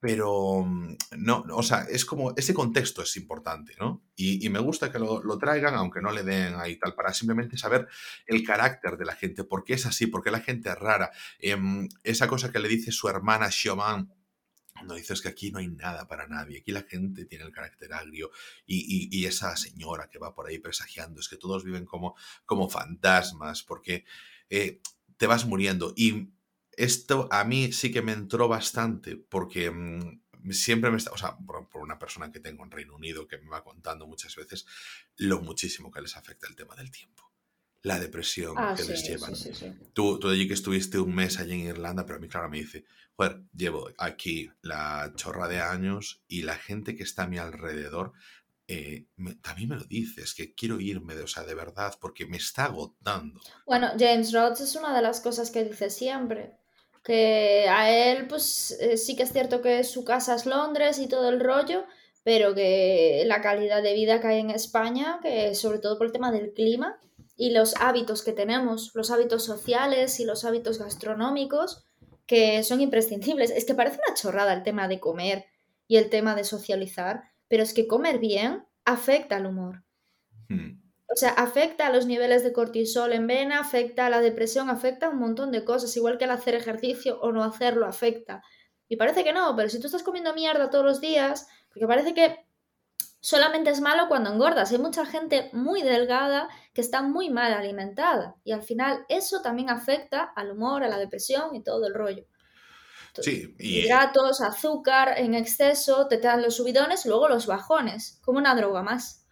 [0.00, 4.04] pero mm, no, o sea, es como ese contexto es importante, ¿no?
[4.16, 7.88] Y, me gusta que lo, traigan, aunque no le den ahí tal, para simplemente saber
[8.26, 11.10] el carácter de la gente, por qué es así, por qué la gente es rara.
[11.38, 14.12] Em, esa cosa que le dice su hermana Xiomán,
[14.84, 17.92] no dices que aquí no hay nada para nadie, aquí la gente tiene el carácter
[17.92, 18.30] agrio
[18.66, 22.14] y, esa señora que va por ahí presagiando, es que todos viven como,
[22.46, 24.04] como fantasmas, porque
[24.48, 24.80] eh,
[25.16, 25.92] te vas muriendo.
[25.96, 26.30] Y
[26.78, 31.36] esto a mí sí que me entró bastante porque mm, siempre me está, o sea,
[31.36, 34.64] por, una persona que tengo en Reino Unido que me va contando muchas veces
[35.16, 37.24] lo muchísimo que les afecta el tema del tiempo.
[37.82, 39.34] La depresión ah, que les llevan.
[39.92, 42.58] tú, tú allí que estuviste un mes allí en Irlanda, pero a mí, claro, me
[42.58, 47.38] dice, joder, llevo aquí la chorra de años y la gente que está a mi
[47.38, 48.12] alrededor
[48.66, 49.06] eh,
[49.42, 52.66] también me lo dices, que quiero irme, de, o sea, de verdad, porque me está
[52.66, 53.40] agotando.
[53.64, 56.57] Bueno, James Rhodes es una de las cosas que dice siempre
[57.08, 61.08] que a él pues eh, sí que es cierto que su casa es Londres y
[61.08, 61.84] todo el rollo,
[62.22, 66.12] pero que la calidad de vida que hay en España, que sobre todo por el
[66.12, 66.98] tema del clima
[67.34, 71.82] y los hábitos que tenemos, los hábitos sociales y los hábitos gastronómicos,
[72.26, 73.52] que son imprescindibles.
[73.52, 75.46] Es que parece una chorrada el tema de comer
[75.86, 79.82] y el tema de socializar, pero es que comer bien afecta al humor.
[80.50, 80.87] Hmm.
[81.10, 85.06] O sea, afecta a los niveles de cortisol en vena, afecta a la depresión, afecta
[85.06, 88.42] a un montón de cosas, igual que el hacer ejercicio o no hacerlo afecta.
[88.88, 92.14] Y parece que no, pero si tú estás comiendo mierda todos los días, porque parece
[92.14, 92.48] que
[93.20, 94.70] solamente es malo cuando engordas.
[94.70, 99.70] Hay mucha gente muy delgada que está muy mal alimentada y al final eso también
[99.70, 102.24] afecta al humor, a la depresión y todo el rollo.
[103.20, 103.80] sí, y...
[103.80, 109.26] Hidratos, azúcar en exceso, te dan los subidones, luego los bajones, como una droga más.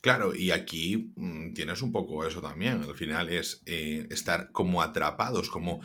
[0.00, 2.82] Claro, y aquí mm, tienes un poco eso también.
[2.82, 5.80] Al final es eh, estar como atrapados, como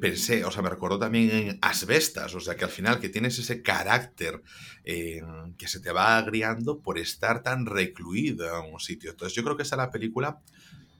[0.00, 3.38] pensé, o sea, me recordó también en asbestas, o sea, que al final que tienes
[3.38, 4.42] ese carácter
[4.82, 5.22] eh,
[5.56, 9.10] que se te va agriando por estar tan recluido en un sitio.
[9.10, 10.40] Entonces yo creo que esa la película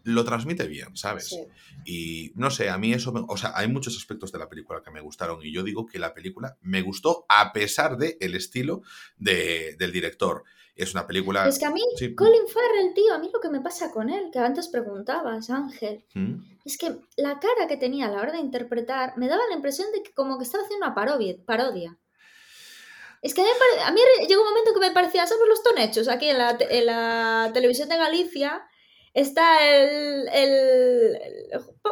[0.05, 1.37] lo transmite bien, ¿sabes?
[1.85, 4.91] Y no sé, a mí eso, o sea, hay muchos aspectos de la película que
[4.91, 8.83] me gustaron y yo digo que la película me gustó a pesar del el estilo
[9.17, 10.45] de, del director.
[10.79, 11.49] Es una película...
[11.49, 11.83] Es que a mí,
[12.17, 16.05] Colin Farrell, tío, a mí lo que me pasa con él, que antes preguntabas, Ángel,
[16.15, 16.37] ¿Mm?
[16.65, 19.91] es que la cara que tenía a la hora de interpretar me daba la impresión
[19.91, 21.99] de que como que estaba haciendo una parodia.
[23.23, 26.07] Es que a mí, llegó un momento que me parecía, ¿sabes los tonechos?
[26.07, 28.63] Aquí en la, en la televisión de Galicia,
[29.15, 31.19] está el, el,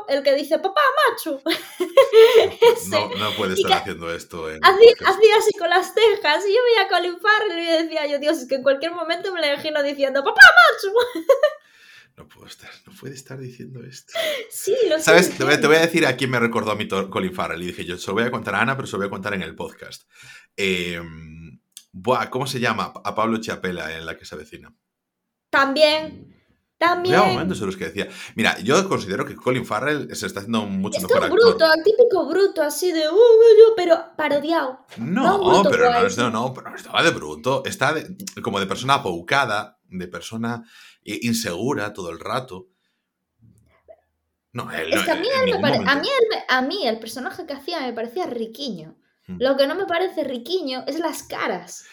[0.09, 1.41] el, que dice papá macho.
[2.91, 4.47] no, no puede estar haciendo esto.
[4.47, 8.39] hacía, así con las cejas y yo veía a Colin Farrell y decía yo, Dios,
[8.39, 10.95] es que en cualquier momento me lo imagino diciendo papá macho.
[12.17, 14.15] No puedo estar, no puede estar diciendo esto.
[14.51, 15.37] Sí, lo ¿Sabes?
[15.37, 17.63] Te voy, te voy, a decir a quién me recordó a mí Colin Farrell.
[17.63, 19.11] Y dije, yo se lo voy a contar a Ana, pero se lo voy a
[19.11, 20.05] contar en el podcast.
[20.57, 20.99] Eh,
[21.93, 22.93] buah, ¿Cómo se llama?
[23.05, 24.75] A Pablo Chiapela en la que se avecina.
[25.51, 26.36] También.
[26.79, 27.19] También.
[27.19, 28.09] momentos en los que decía.
[28.35, 31.41] Mira, yo considero que Colin Farrell se está haciendo mucho Esto mejor actor.
[31.41, 33.09] bruto, el típico bruto, así de.
[33.09, 34.85] Uh, uh, uh pero parodiado.
[34.99, 37.63] No, pero no, no, no, pero estaba de bruto.
[37.65, 37.95] Está
[38.43, 40.65] como de persona apoucada, de persona
[41.03, 42.69] insegura todo el rato.
[44.53, 45.29] No, él, es que a mí,
[46.49, 48.97] a, mí el, personaje que hacía me parecía riquiño.
[49.27, 49.37] Hmm.
[49.39, 51.85] Lo que no me parece riquiño es las caras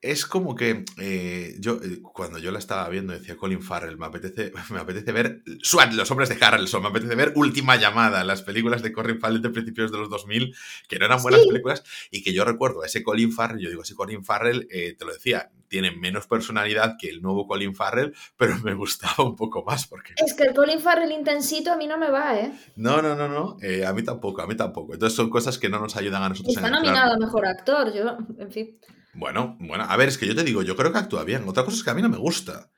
[0.00, 4.06] es como que eh, yo, eh, cuando yo la estaba viendo, decía Colin Farrell, me
[4.06, 8.42] apetece, me apetece ver SWAT, los hombres de Harrelson, me apetece ver Última Llamada, las
[8.42, 10.54] películas de Colin Farrell de principios de los 2000,
[10.88, 13.82] que no eran buenas películas, y que yo recuerdo a ese Colin Farrell, yo digo,
[13.82, 18.14] ese Colin Farrell, eh, te lo decía, tiene menos personalidad que el nuevo Colin Farrell,
[18.36, 19.88] pero me gustaba un poco más.
[19.88, 22.52] porque Es que el Colin Farrell intensito a mí no me va, ¿eh?
[22.76, 24.94] No, no, no, no, a mí tampoco, a mí tampoco.
[24.94, 26.54] Entonces son cosas que no nos ayudan a nosotros.
[26.54, 28.78] Está nominado a Mejor Actor, yo, en fin.
[29.18, 31.42] Bueno, bueno, a ver, es que yo te digo, yo creo que actúa bien.
[31.48, 32.70] Otra cosa es que a mí no me gusta.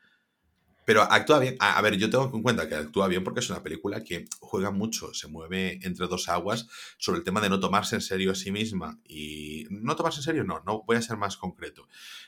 [0.86, 1.57] Pero actúa bien.
[1.61, 4.70] A, ver, yo tengo en cuenta que actúa bien porque es una película que juega
[4.70, 6.66] mucho, se mueve entre dos aguas
[6.97, 8.99] sobre el tema de no tomarse en serio a sí misma.
[9.07, 11.86] Y no tomarse en serio, no, no voy a ser más concreto.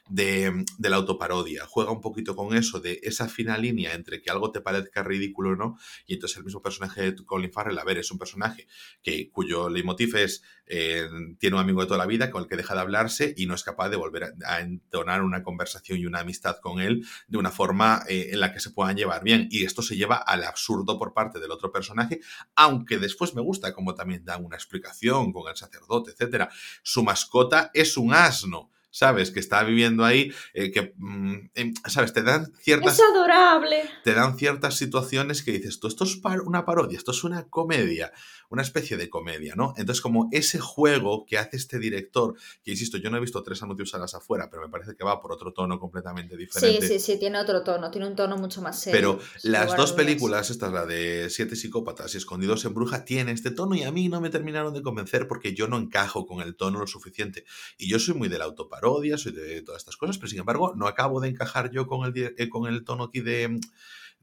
[0.08, 1.64] De, la autoparodia.
[1.66, 5.50] Juega un poquito con eso, de esa fina línea entre que algo te parezca ridículo
[5.50, 5.78] o no.
[6.06, 8.66] Y entonces el mismo personaje de Colin Farrell, a ver, es un personaje
[9.02, 10.42] que, cuyo leitmotiv es
[10.74, 11.06] eh,
[11.38, 13.54] tiene un amigo de toda la vida con el que deja de hablarse y no
[13.54, 17.50] es capaz de volver a, entonar una conversación y una amistad con él de una
[17.50, 19.48] forma eh, en la que se puedan llevar bien.
[19.50, 22.20] Y esto se lleva al absurdo por parte del otro personaje,
[22.54, 26.48] aunque después me gusta como también da una explicación con el sacerdote, etcétera.
[26.82, 28.71] Su mascota es un asno.
[28.92, 29.30] ¿Sabes?
[29.30, 32.12] Que está viviendo ahí, eh, que, mm, em, ¿sabes?
[32.12, 32.94] Te dan ciertas...
[32.94, 33.82] Es adorable.
[34.04, 38.12] Te dan ciertas situaciones que dices, tú, esto es una parodia, esto es una comedia,
[38.50, 39.72] una especie de comedia, ¿no?
[39.78, 43.62] Entonces, como ese juego que hace este director, que insisto, yo no he visto tres
[43.62, 46.86] anuncios a las afuera, pero me parece que va por otro tono completamente diferente.
[46.86, 49.18] Sí, sí, sí, tiene otro tono, tiene un tono mucho más serio.
[49.18, 53.32] Pero las dos películas, esta es la de Siete psicópatas y Escondidos en Bruja, tiene
[53.32, 56.42] este tono y a mí no me terminaron de convencer porque yo no encajo con
[56.42, 57.44] el tono lo suficiente.
[57.78, 58.46] Y yo soy muy de la
[58.82, 62.06] autoparodia, soy de todas estas cosas, pero sin embargo no acabo de encajar yo con
[62.06, 63.60] el, eh, con el tono aquí de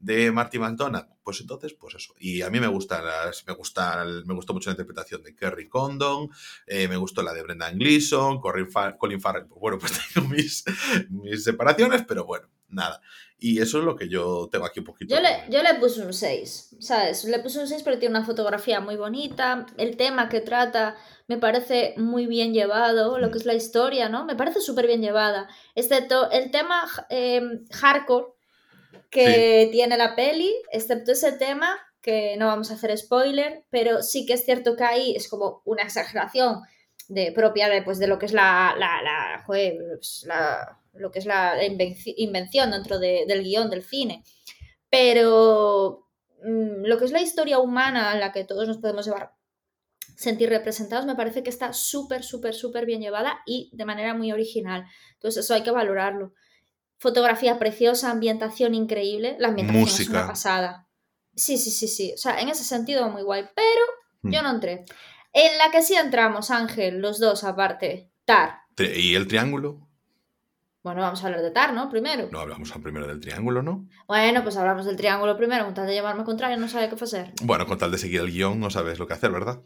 [0.00, 2.14] de Marty McDonald, pues entonces, pues eso.
[2.18, 3.02] Y a mí me gusta,
[3.46, 6.30] me gusta, me gustó mucho la interpretación de Kerry Condon,
[6.66, 8.70] eh, me gustó la de Brendan Gleeson, Colin
[9.20, 10.64] Farrell, pues bueno, pues tengo mis,
[11.10, 13.02] mis separaciones, pero bueno, nada.
[13.38, 15.14] Y eso es lo que yo tengo aquí un poquito.
[15.14, 17.24] Yo le, yo le puse un 6, ¿sabes?
[17.24, 20.96] Le puse un 6 porque tiene una fotografía muy bonita, el tema que trata
[21.30, 24.24] me parece muy bien llevado, lo que es la historia, ¿no?
[24.24, 28.32] Me parece súper bien llevada, excepto el tema eh, hardcore
[29.10, 34.26] que tiene la peli, excepto ese tema, que no vamos a hacer spoiler, pero sí
[34.26, 36.62] que es cierto que ahí es como una exageración
[37.06, 40.26] de propia de, pues, de lo que es la, la, la, pues,
[40.94, 44.24] lo que es la invención dentro del guion del cine.
[44.90, 46.08] Pero
[46.42, 49.30] mm, lo que es la historia humana en la que todos nos podemos llevar
[50.20, 54.32] sentir representados, me parece que está súper, súper, súper bien llevada y de manera muy
[54.32, 54.84] original.
[55.14, 56.34] Entonces eso hay que valorarlo
[57.00, 60.86] fotografía preciosa, ambientación increíble, la ambientación es una pasada.
[61.34, 62.12] Sí, sí, sí, sí.
[62.14, 63.46] O sea, en ese sentido muy guay.
[63.56, 63.84] Pero
[64.22, 64.44] yo hmm.
[64.44, 64.84] no entré.
[65.32, 68.10] En la que sí entramos, Ángel, los dos aparte.
[68.26, 68.60] Tar.
[68.76, 69.88] ¿Y el triángulo?
[70.82, 71.88] Bueno, vamos a hablar de Tar, ¿no?
[71.88, 72.28] Primero.
[72.30, 73.88] No, hablamos primero del triángulo, ¿no?
[74.06, 75.64] Bueno, pues hablamos del triángulo primero.
[75.64, 77.32] Con tal de llevarme contrario, no sabe qué hacer.
[77.42, 79.62] Bueno, con tal de seguir el guion, no sabes lo que hacer, ¿verdad?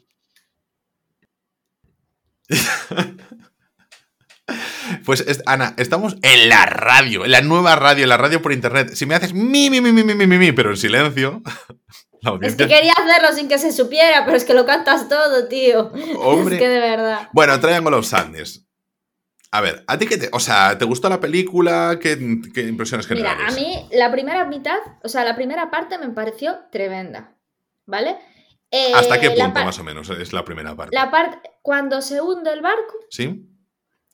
[5.05, 8.91] Pues Ana, estamos en la radio, en la nueva radio, en la radio por internet.
[8.95, 11.43] Si me haces mi, mi, mi, mi, mi, mi, mi, pero en silencio.
[12.41, 15.93] Es que quería hacerlo sin que se supiera, pero es que lo cantas todo, tío.
[16.19, 16.57] Hombre.
[16.57, 17.29] Es que de verdad.
[17.35, 18.67] Bueno, Triangle of Sadness.
[19.51, 20.31] A ver, ¿a ti qué te.
[20.33, 21.99] O sea, ¿te gustó la película?
[22.01, 22.17] ¿Qué,
[22.55, 23.45] qué impresiones generales?
[23.47, 27.37] Mira, a mí la primera mitad, o sea, la primera parte me pareció tremenda.
[27.85, 28.17] ¿Vale?
[28.95, 30.97] ¿Hasta qué eh, punto más o menos es la primera parte?
[30.97, 31.54] La parte.
[31.65, 32.95] Cuando se hunde el barco.
[33.09, 33.49] Sí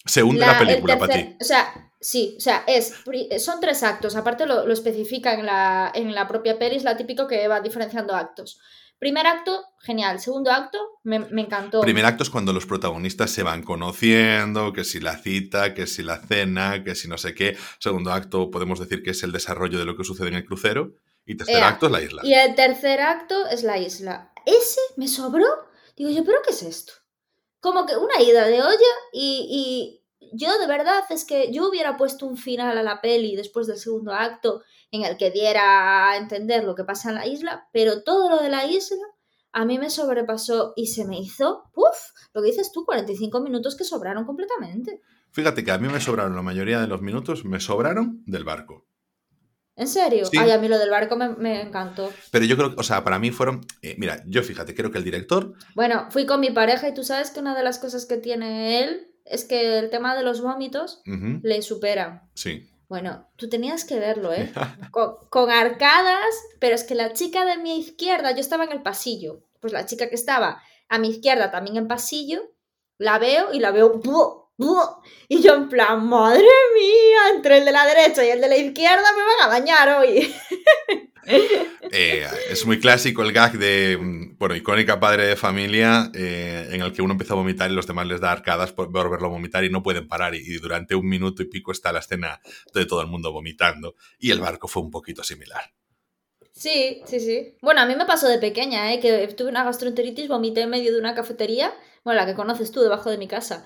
[0.05, 1.37] se hunde la, película para ti.
[1.41, 2.95] O sea, sí, o sea, es,
[3.39, 4.17] son tres actos.
[4.17, 7.61] Aparte lo, lo especifica en la, en la propia peli, es la típico que va
[7.61, 8.61] diferenciando actos.
[8.99, 10.21] Primer acto, genial.
[10.21, 11.81] Segundo acto, me, encantó.
[11.81, 16.03] Primer acto es cuando los protagonistas se van conociendo, que si la cita, que si
[16.03, 17.57] la cena, que si no sé qué.
[17.79, 20.93] Segundo acto, podemos decir que es el desarrollo de lo que sucede en el crucero.
[21.25, 22.23] Y tercer acto es la isla.
[22.25, 24.33] Y el tercer acto es la isla.
[24.45, 25.47] Ese me sobró.
[25.97, 26.93] Digo yo, ¿pero qué es esto?
[27.61, 29.97] Como que una ida de olla y,
[30.33, 33.79] yo de verdad es que yo hubiera puesto un final a la peli después del
[33.79, 38.03] segundo acto en el que diera a entender lo que pasa en la isla, pero
[38.03, 38.99] todo lo de la isla
[39.53, 43.77] a mí me sobrepasó y se me hizo, puff, lo que dices tú, 45 minutos
[43.77, 45.01] que sobraron completamente.
[45.33, 48.87] Fíjate que a mí me sobraron la mayoría de los minutos, me sobraron del barco.
[49.77, 50.29] ¿En serio?
[50.39, 52.13] Ay, a mí lo del barco me, encantó.
[52.31, 53.67] Pero yo creo que, o sea, para mí fueron.
[53.83, 55.55] Eh, mira, yo fíjate, creo que el director.
[55.75, 58.83] Bueno, fui con mi pareja y tú sabes que una de las cosas que tiene
[58.83, 62.29] él es que el tema de los vómitos le supera.
[62.35, 62.69] Sí.
[62.89, 64.53] Bueno, tú tenías que verlo, ¿eh?
[64.91, 68.83] con, con, arcadas, pero es que la chica de mi izquierda, yo estaba en el
[68.83, 72.43] pasillo, pues la chica que estaba a mi izquierda también en pasillo,
[72.99, 74.01] la veo y la veo
[75.29, 78.57] y yo en plan, madre mía, entre el de la derecha y el de la
[78.57, 80.35] izquierda me van a bañar hoy.
[81.93, 86.83] Eh, es muy clásico el gag de, mm, bueno, icónica padre de familia, eh, en
[86.83, 89.65] el que uno empieza a vomitar y los demás les da arcadas por verlo vomitar
[89.65, 90.35] y no pueden parar.
[90.35, 92.41] Y, durante un minuto y pico está la escena
[92.75, 93.97] de todo el mundo vomitando.
[94.19, 95.63] Y el barco fue un poquito similar.
[96.53, 97.57] Sí, sí, sí.
[97.61, 99.01] Bueno, a mí me pasó de pequeña, ¿eh?
[99.01, 101.73] que tuve una gastroenteritis, vomité en medio de una cafetería
[102.05, 103.65] bueno, la que conoces tú, debajo de mi casa.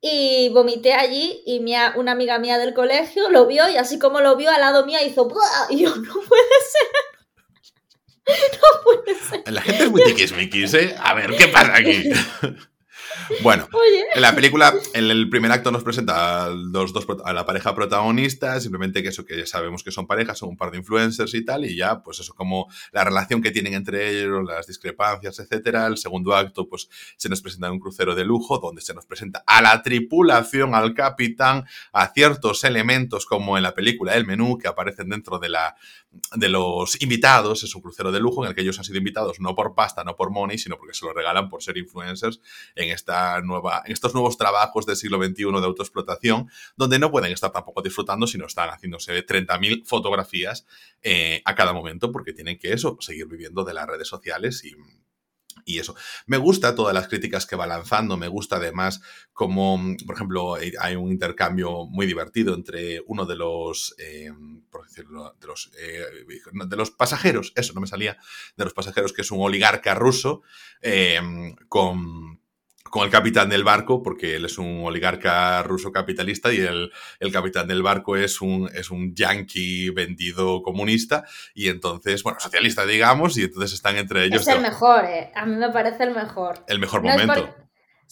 [0.00, 1.60] Y vomité allí y
[1.96, 5.02] una amiga mía del colegio lo vio y así como lo vio al lado mía
[5.02, 5.28] hizo
[5.70, 6.88] y yo, no puede ser.
[8.24, 9.42] No puede ser.
[9.52, 10.94] La gente es muy tiquismiquis, ¿eh?
[11.00, 12.04] A ver, ¿qué pasa aquí?
[13.42, 13.68] Bueno,
[14.14, 17.74] en la película, en el primer acto nos presenta a, los dos, a la pareja
[17.74, 21.34] protagonista, simplemente que eso, que ya sabemos que son parejas, son un par de influencers
[21.34, 25.38] y tal, y ya, pues eso, como la relación que tienen entre ellos, las discrepancias,
[25.38, 25.86] etcétera.
[25.86, 29.42] El segundo acto, pues se nos presenta un crucero de lujo, donde se nos presenta
[29.46, 34.68] a la tripulación, al capitán, a ciertos elementos como en la película El menú, que
[34.68, 35.76] aparecen dentro de la
[36.34, 39.40] de los invitados, es un crucero de lujo en el que ellos han sido invitados
[39.40, 42.40] no por pasta, no por money, sino porque se lo regalan por ser influencers
[42.74, 47.32] en, esta nueva, en estos nuevos trabajos del siglo XXI de autoexplotación, donde no pueden
[47.32, 50.66] estar tampoco disfrutando, sino están haciéndose 30.000 fotografías
[51.02, 54.74] eh, a cada momento, porque tienen que eso, seguir viviendo de las redes sociales y
[55.64, 55.94] y eso.
[56.26, 59.00] Me gusta todas las críticas que va lanzando, me gusta además
[59.32, 64.32] como, por ejemplo, eh, hay un intercambio muy divertido entre uno de los, eh,
[64.70, 66.04] por decirlo, de los, eh,
[66.66, 68.18] de los pasajeros, eso no me salía,
[68.56, 70.42] de los pasajeros que es un oligarca ruso,
[71.68, 72.41] con
[72.90, 77.32] con el capitán del barco, porque él es un oligarca ruso capitalista y el, el
[77.32, 81.24] capitán del barco es un, es un yankee vendido comunista
[81.54, 84.42] y entonces, bueno, socialista digamos, y entonces están entre ellos.
[84.42, 85.30] Es el mejor, eh.
[85.34, 86.64] a mí me parece el mejor.
[86.66, 87.61] El mejor momento.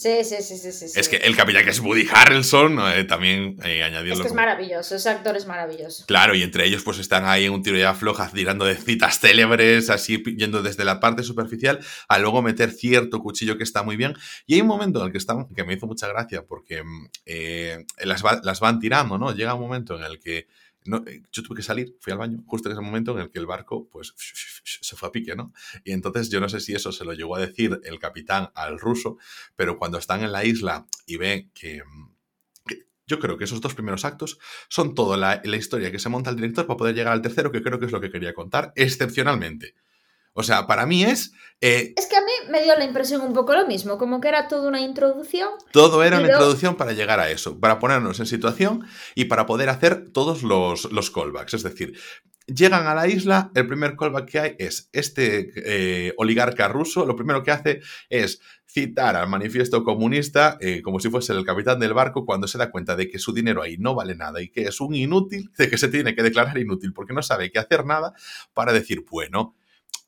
[0.01, 0.99] Sí, sí, sí, sí, sí.
[0.99, 4.15] Es que el capitán que es Woody Harrelson eh, también eh, añadió...
[4.15, 6.07] Es que es maravilloso, ese actor es maravilloso.
[6.07, 9.21] Claro, y entre ellos pues están ahí en un tiro ya floja tirando de citas
[9.21, 13.97] célebres, así yendo desde la parte superficial a luego meter cierto cuchillo que está muy
[13.97, 14.15] bien.
[14.47, 17.09] Y hay un momento en el que están, que me hizo mucha gracia porque mm,
[17.27, 19.35] eh, las, las van tirando, ¿no?
[19.35, 20.47] Llega un momento en el que
[21.07, 23.39] eh, yo tuve que salir, fui al baño, justo en ese momento en el que
[23.39, 24.15] el barco, pues,
[24.65, 25.53] se fue a pique, ¿no?
[25.85, 28.79] Y entonces yo no sé si eso se lo llegó a decir el capitán al
[28.79, 29.19] ruso,
[29.57, 31.83] pero cuando están en la isla y ven que,
[33.11, 36.37] yo creo que esos dos primeros actos son toda la, historia que se monta el
[36.37, 39.75] director para poder llegar al tercero, que creo que es lo que quería contar, excepcionalmente.
[40.33, 41.33] O sea, para mí es...
[41.61, 44.29] Eh, es que a mí me dio la impresión un poco lo mismo, como que
[44.29, 45.51] era toda una introducción.
[45.73, 49.69] Todo era una introducción para llegar a eso, para ponernos en situación y para poder
[49.69, 51.55] hacer todos los, los callbacks.
[51.55, 51.99] Es decir,
[52.47, 57.17] llegan a la isla, el primer callback que hay es este eh, oligarca ruso, lo
[57.17, 61.93] primero que hace es citar al manifiesto comunista eh, como si fuese el capitán del
[61.93, 64.63] barco cuando se da cuenta de que su dinero ahí no vale nada y que
[64.63, 67.85] es un inútil, de que se tiene que declarar inútil porque no sabe qué hacer
[67.85, 68.15] nada
[68.55, 69.57] para decir, bueno,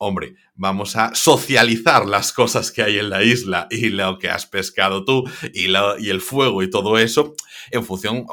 [0.03, 4.45] hombre, vamos a socializar las cosas que hay en la isla y lo que has
[4.45, 5.23] pescado tú
[5.53, 5.67] y,
[5.99, 7.33] y el fuego y todo eso
[7.71, 8.25] en función,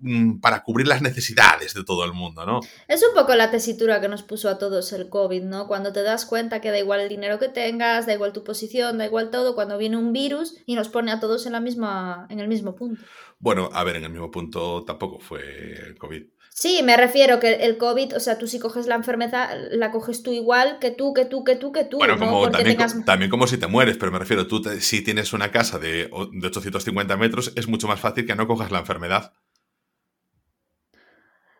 [0.00, 2.60] mm, para cubrir las necesidades de todo el mundo, ¿no?
[2.88, 5.66] Es un poco la tesitura que nos puso a todos el COVID, ¿no?
[5.66, 8.98] Cuando te das cuenta que da igual el dinero que tengas, da igual tu posición,
[8.98, 12.26] da igual todo, cuando viene un virus y nos pone a todos en, la misma,
[12.30, 13.02] en el mismo punto.
[13.38, 16.35] Bueno, a ver, en el mismo punto tampoco fue el COVID.
[16.58, 20.22] Sí, me refiero que el COVID, o sea, tú si coges la enfermedad, la coges
[20.22, 21.98] tú igual que tú, que tú, que tú, que tú.
[21.98, 25.78] Bueno, como también, como si te mueres, pero me refiero, tú si tienes una casa
[25.78, 29.34] de, de 850 metros, es mucho más fácil que no cojas la enfermedad.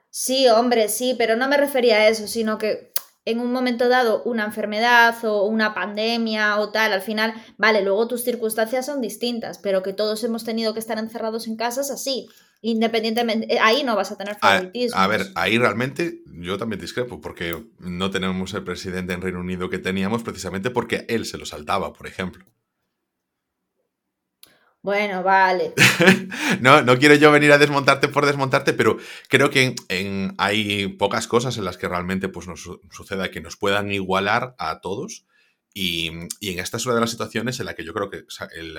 [0.08, 2.90] Sí, hombre, sí, pero no me refería a eso, sino que
[3.26, 8.08] en un momento dado una enfermedad o una pandemia o tal, al final, vale, luego
[8.08, 12.30] tus circunstancias son distintas, pero que todos hemos tenido que estar encerrados en casas así.
[12.62, 14.98] Independientemente, eh, ahí no vas a tener favoritismo.
[14.98, 19.70] A, ver, ahí realmente yo también discrepo, porque no tenemos el presidente en Reino Unido
[19.70, 22.44] que teníamos precisamente porque él se lo saltaba, por ejemplo.
[24.86, 25.74] Bueno, vale.
[26.60, 28.98] no, no quiero yo venir a desmontarte por desmontarte, pero
[29.28, 33.56] creo que en, hay pocas cosas en las que realmente pues, nos suceda que nos
[33.56, 35.26] puedan igualar a todos
[35.78, 38.24] y, en esta es una de las situaciones en la que yo creo que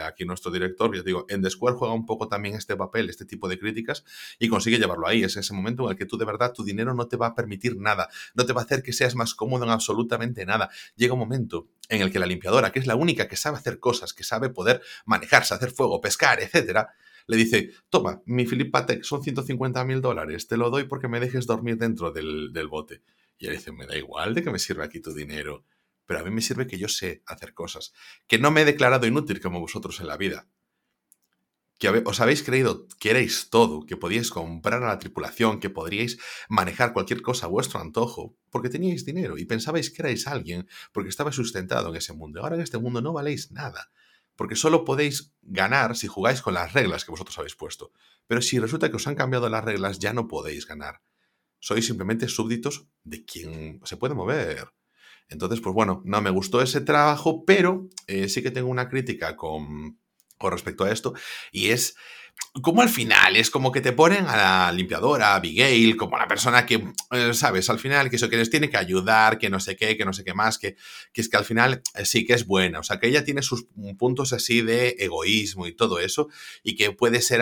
[0.04, 3.24] aquí nuestro director, yo digo, en The Square juega un poco también este papel, este
[3.24, 4.04] tipo de críticas
[4.40, 5.24] y consigue llevarlo ahí.
[5.24, 7.36] Es ese momento en el que tú de verdad tu dinero no te va a
[7.36, 10.72] permitir nada, no te va a hacer que seas más cómodo en absolutamente nada.
[10.96, 13.78] Llega un momento en el que la limpiadora, que es la única que sabe hacer
[13.78, 16.96] cosas, que sabe poder manejarse, hacer fuego, pescar, etcétera,
[17.28, 21.20] le dice, toma, mi Philip Patek son 150 mil dólares, te lo doy porque me
[21.20, 23.04] dejes dormir dentro del, del bote.
[23.38, 25.64] Y él dice, me da igual de que me sirva aquí tu dinero
[26.08, 27.94] pero a mí me sirve que yo sé hacer cosas,
[28.26, 30.48] que no me he declarado inútil como vosotros en la vida,
[31.78, 36.18] que os habéis creído que erais todo, que podíais comprar a la tripulación, que podríais
[36.50, 41.10] manejar cualquier cosa a vuestro antojo, porque teníais dinero y pensabais que erais alguien porque
[41.10, 42.42] estabais sustentado en ese mundo.
[42.42, 43.92] Ahora en este mundo no valéis nada,
[44.36, 47.92] porque solo podéis ganar si jugáis con las reglas que vosotros habéis puesto.
[48.26, 51.02] Pero si resulta que os han cambiado las reglas, ya no podéis ganar.
[51.60, 54.77] Sois simplemente súbditos de quien se puede mover.
[55.30, 59.36] Entonces, pues bueno, no me gustó ese trabajo, pero eh, sí que tengo una crítica
[59.36, 60.00] con,
[60.38, 61.14] con respecto a esto,
[61.52, 61.96] y es
[62.62, 66.28] como al final es como que te ponen a la limpiadora, a Abigail, como la
[66.28, 69.60] persona que, eh, sabes, al final que eso que les tiene que ayudar, que no
[69.60, 70.76] sé qué, que no sé qué más, que,
[71.14, 73.42] que es que al final eh, sí que es buena, o sea, que ella tiene
[73.42, 73.68] sus
[73.98, 76.30] puntos así de egoísmo y todo eso,
[76.64, 77.42] y que puede ser,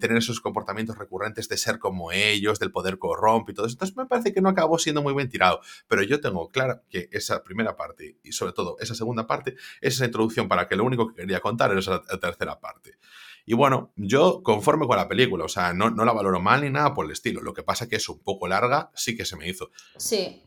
[0.00, 3.74] tener esos comportamientos recurrentes de ser como ellos, del poder corrompe y todo eso.
[3.74, 7.08] Entonces me parece que no acabó siendo muy bien tirado, pero yo tengo claro que
[7.12, 10.84] esa primera parte y sobre todo esa segunda parte es esa introducción para que lo
[10.84, 12.98] único que quería contar era esa tercera parte.
[13.46, 16.70] Y bueno, yo conforme con la película, o sea, no, no la valoro mal ni
[16.70, 17.40] nada por el estilo.
[17.42, 19.70] Lo que pasa que es un poco larga, sí que se me hizo.
[19.96, 20.42] Sí.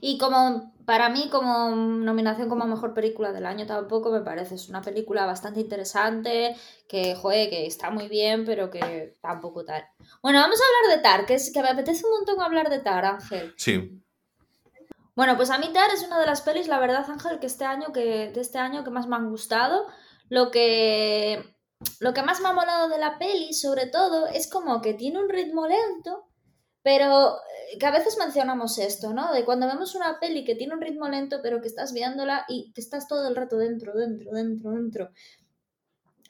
[0.00, 4.56] Y como para mí, como nominación como mejor película del año, tampoco me parece.
[4.56, 6.54] Es una película bastante interesante,
[6.86, 9.86] que, joder, que está muy bien, pero que tampoco tal.
[10.22, 12.80] Bueno, vamos a hablar de Tar, que, es, que me apetece un montón hablar de
[12.80, 13.54] Tar, Ángel.
[13.56, 14.02] Sí.
[15.16, 17.64] Bueno, pues a mí Tar es una de las pelis, la verdad, Ángel, que este
[17.64, 19.86] año, que, de este año que más me han gustado.
[20.28, 21.53] Lo que
[22.00, 25.20] lo que más me ha molado de la peli, sobre todo, es como que tiene
[25.20, 26.28] un ritmo lento,
[26.82, 29.32] pero eh, que a veces mencionamos esto, ¿no?
[29.32, 32.72] De cuando vemos una peli que tiene un ritmo lento, pero que estás viéndola y
[32.72, 35.10] que estás todo el rato dentro, dentro, dentro, dentro.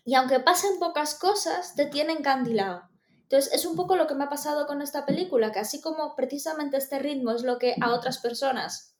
[0.05, 2.82] Y aunque pasen pocas cosas, te tiene encandilado.
[3.22, 6.14] Entonces, es un poco lo que me ha pasado con esta película, que así como
[6.14, 8.94] precisamente este ritmo es lo que a otras personas,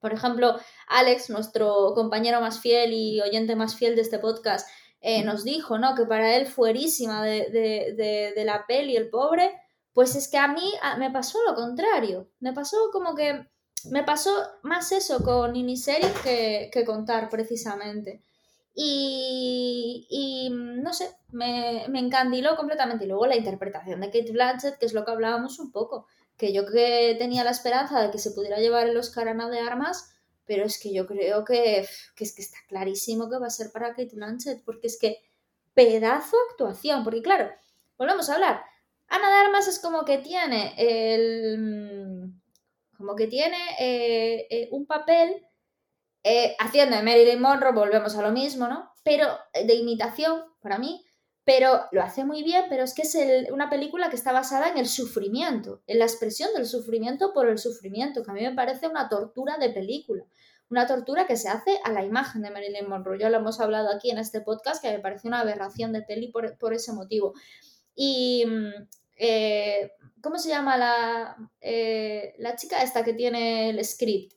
[0.00, 4.68] por ejemplo, Alex, nuestro compañero más fiel y oyente más fiel de este podcast,
[5.00, 5.94] eh, nos dijo, ¿no?
[5.94, 9.52] Que para él fuerísima de, de, de, la peli, el pobre,
[9.92, 12.30] pues es que a mí me pasó lo contrario.
[12.40, 13.46] Me pasó como que,
[13.90, 14.32] me pasó
[14.62, 18.22] más eso con Iniseries que, que contar precisamente.
[18.74, 23.04] Y, y, no sé, me, me, encandiló completamente.
[23.04, 26.52] Y luego la interpretación de Kate Blanchett, que es lo que hablábamos un poco, que
[26.52, 30.12] yo que tenía la esperanza de que se pudiera llevar el Oscar Ana de Armas,
[30.48, 33.90] pero es que yo creo que, es que está clarísimo que va a ser para
[33.90, 35.18] Kate Blanchett, porque es que
[35.74, 37.50] pedazo actuación, porque claro,
[37.98, 38.64] volvemos a hablar,
[39.06, 42.32] Ana de es como que tiene el
[42.96, 45.46] como que tiene eh, eh, un papel
[46.24, 48.90] eh, haciendo de Marilyn Monroe, volvemos a lo mismo, ¿no?
[49.04, 51.04] Pero de imitación, para mí,
[51.48, 53.16] pero lo hace muy bien, pero es que es
[53.50, 57.56] una película que está basada en el sufrimiento, en la expresión del sufrimiento por el
[57.56, 60.24] sufrimiento, que a mí me parece una tortura de película,
[60.68, 63.18] una tortura que se hace a la imagen de Marilyn Monroe.
[63.18, 66.30] Ya lo hemos hablado aquí en este podcast, que me parece una aberración de peli
[66.30, 67.32] por, ese motivo.
[67.94, 68.86] Y, mm,
[69.16, 74.34] eh, ¿cómo se llama la, eh, la chica esta que tiene el script?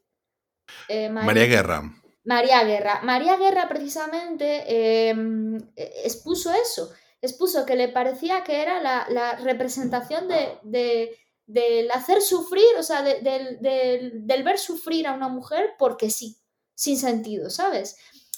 [0.87, 2.00] Eh, María Guerra.
[2.23, 3.01] María Guerra.
[3.03, 6.91] María Guerra precisamente em, expuso eso,
[7.21, 14.43] expuso que le parecía que era la, representación de, del hacer sufrir, o sea, del
[14.43, 16.37] ver sufrir a una mujer porque sí,
[16.75, 17.97] sin sentido, ¿sabes?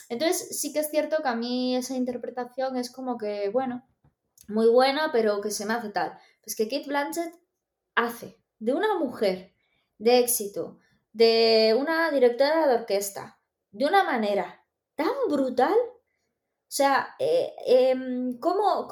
[0.09, 3.87] Entonces sí que es cierto que a mí esa interpretación es como que, bueno,
[4.47, 6.17] muy buena, pero que se me hace tal.
[6.43, 7.33] Pues que Kate Blanchett
[7.95, 9.53] hace de una mujer
[9.97, 10.79] de éxito,
[11.13, 13.39] de una directora de orquesta,
[13.73, 14.65] de una manera
[14.95, 15.75] tan brutal
[16.73, 18.87] o sea, eh, em, ¿cómo,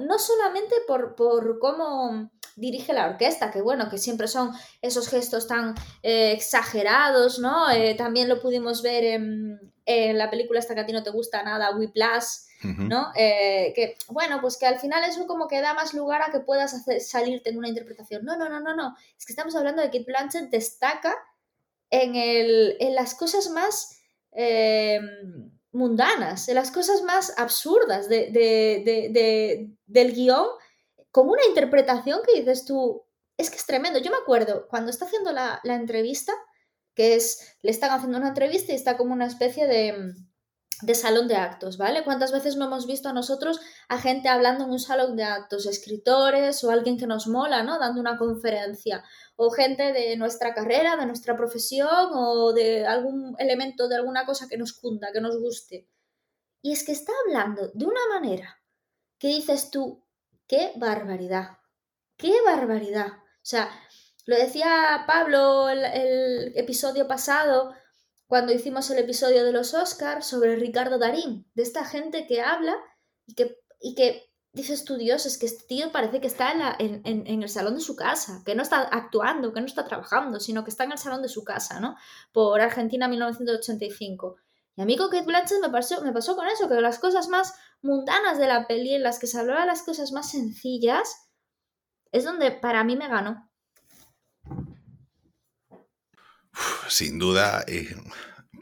[0.00, 4.52] no solamente por, por, cómo dirige la orquesta, que bueno, que siempre son
[4.82, 7.68] esos gestos tan eh, exagerados, ¿no?
[7.72, 11.42] Eh, también lo pudimos ver en, la película esta que a ti no te gusta
[11.42, 12.26] nada, Whiplash,
[12.62, 13.10] ¿no?
[13.16, 16.72] que, bueno, pues que al final eso como que da más lugar a que puedas
[16.72, 18.24] hacer, salirte en una interpretación.
[18.24, 18.94] No, no, no, no, no.
[19.18, 21.16] Es que estamos hablando de que Blanchett destaca
[21.90, 23.97] en, el, en las cosas más
[24.40, 30.46] em, mundanas, de las cosas más absurdas de, del guion,
[31.10, 33.02] como una interpretación que dices tú,
[33.36, 33.98] es que es tremendo.
[33.98, 36.32] Yo me acuerdo cuando está haciendo la, la entrevista,
[36.94, 40.14] que es, le están haciendo una entrevista y está como una especie de,
[40.82, 42.04] de salón de actos, ¿vale?
[42.04, 45.66] ¿Cuántas veces no hemos visto a nosotros a gente hablando en un salón de actos,
[45.66, 47.78] escritores o alguien que nos mola, ¿no?
[47.78, 49.02] Dando una conferencia,
[49.36, 54.46] o gente de nuestra carrera, de nuestra profesión o de algún elemento, de alguna cosa
[54.48, 55.88] que nos cunda, que nos guste.
[56.62, 58.60] Y es que está hablando de una manera
[59.18, 60.04] que dices tú,
[60.46, 61.58] qué barbaridad,
[62.16, 63.08] qué barbaridad.
[63.08, 63.68] O sea,
[64.26, 67.74] lo decía Pablo el, el episodio pasado,
[68.28, 72.76] cuando hicimos el episodio de los Oscars sobre Ricardo Darín, de esta gente que habla
[73.26, 77.02] y que, y que dices tú, Dios, es que este tío parece que está en,
[77.04, 80.70] el salón de su casa, que no está actuando, que no está trabajando, sino que
[80.70, 81.96] está en el salón de su casa, ¿no?
[82.30, 84.36] Por Argentina 1985.
[84.76, 87.54] Y a mí Kate Blanchett me pasó, me pasó con eso, que las cosas más
[87.80, 91.30] mundanas de la peli, en las que se hablaba las cosas más sencillas,
[92.12, 93.47] es donde para mí me ganó
[96.88, 97.94] sin duda, eh,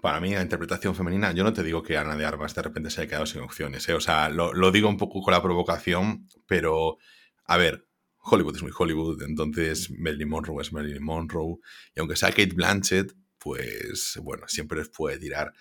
[0.03, 2.91] para mí la interpretación femenina, yo no te digo que Ana de Armas de repente
[2.91, 3.95] se haya quedado sin opciones, ¿eh?
[3.95, 6.99] o sea, lo, lo digo un poco con la provocación, pero
[7.45, 7.87] a ver,
[8.19, 11.59] Hollywood es muy Hollywood, entonces Marilyn Monroe es Marilyn Monroe,
[11.95, 15.53] y aunque sea Kate Blanchett, pues bueno, siempre les puede tirar.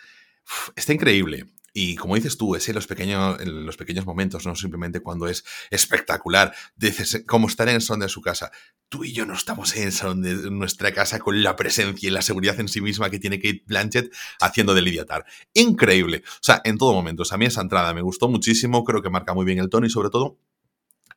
[0.76, 1.46] está increíble.
[1.78, 5.44] Y como dices tú, es en los pequeños, los pequeños momentos, no simplemente cuando es
[5.70, 6.56] espectacular.
[6.78, 8.50] Dices, como estar en el salón de su casa.
[8.88, 12.12] Tú y yo no estamos en el salón de nuestra casa con la presencia y
[12.12, 15.26] la seguridad en sí misma que tiene Kate Blanchett haciendo de Lydia Tarr.
[15.54, 16.24] Increíble.
[16.26, 17.24] O sea, en todo momento.
[17.24, 19.70] O sea, a mí esa entrada me gustó muchísimo, creo que marca muy bien el
[19.70, 20.40] tono y sobre todo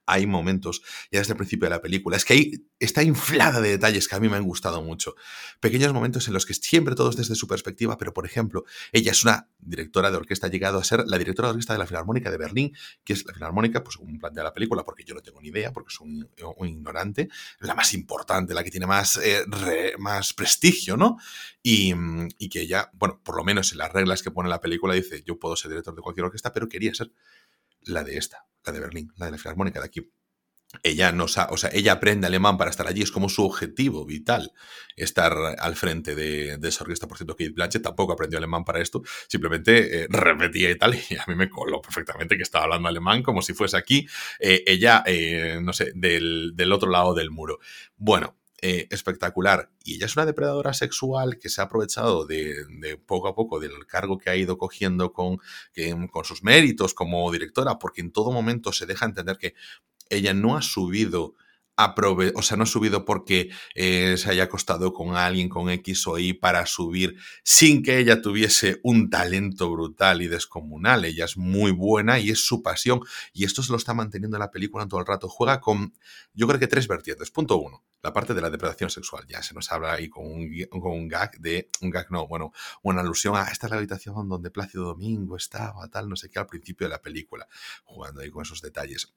[0.08, 0.82] hay momentos,
[1.12, 4.16] ya desde el principio de la película, es que ahí está inflada de detalles que
[4.16, 5.14] a mí me han gustado mucho.
[5.60, 9.22] Pequeños momentos en los que siempre todos desde su perspectiva, pero por ejemplo, ella es
[9.22, 12.30] una directora de orquesta, ha llegado a ser la directora de orquesta de la Filarmónica
[12.30, 12.72] de Berlín,
[13.04, 15.72] que es la Filarmónica, pues según plantea la película, porque yo no tengo ni idea,
[15.72, 17.28] porque soy un, ignorante,
[17.60, 19.44] la más importante, la que tiene más, eh,
[19.98, 21.18] más prestigio, ¿no?
[21.62, 21.92] Y,
[22.38, 25.22] y que ella, bueno, por lo menos en las reglas que pone la película, dice,
[25.26, 27.12] yo puedo ser director de cualquier orquesta, pero quería ser
[27.82, 30.12] la de esta, la de Berlín, la de la Filarmónica de aquí.
[30.82, 34.52] Ella no o sea, ella aprende alemán para estar allí, es como su objetivo vital
[34.96, 37.08] estar al frente de, esa orquesta.
[37.08, 41.14] Por cierto, Kate Blanchett tampoco aprendió alemán para esto, simplemente eh, repetía y tal, y
[41.16, 44.06] a mí me coló perfectamente que estaba hablando alemán como si fuese aquí,
[44.40, 47.60] eh, ella, eh, no sé, del, del otro lado del muro.
[47.96, 49.70] Bueno, eh, espectacular.
[49.84, 53.86] Y ella es una depredadora sexual que se ha aprovechado de, poco a poco del
[53.86, 55.38] cargo que ha ido cogiendo con,
[56.10, 59.54] con sus méritos como directora, porque en todo momento se deja entender que
[60.10, 61.34] ella no ha subido
[62.34, 66.18] o sea, no ha subido porque eh, se haya acostado con alguien con X o
[66.18, 71.04] Y para subir sin que ella tuviese un talento brutal y descomunal.
[71.04, 73.00] Ella es muy buena y es su pasión.
[73.32, 75.28] Y esto se lo está manteniendo en la película todo el rato.
[75.28, 75.94] Juega con,
[76.34, 77.30] yo creo que tres vertientes.
[77.30, 79.24] Punto uno, la parte de la depredación sexual.
[79.28, 82.52] Ya se nos habla ahí con un, con un gag de, un gag no, bueno,
[82.82, 86.38] una alusión a esta es la habitación donde Plácido Domingo estaba, tal, no sé qué,
[86.38, 87.46] al principio de la película.
[87.84, 89.14] Jugando ahí con esos detalles.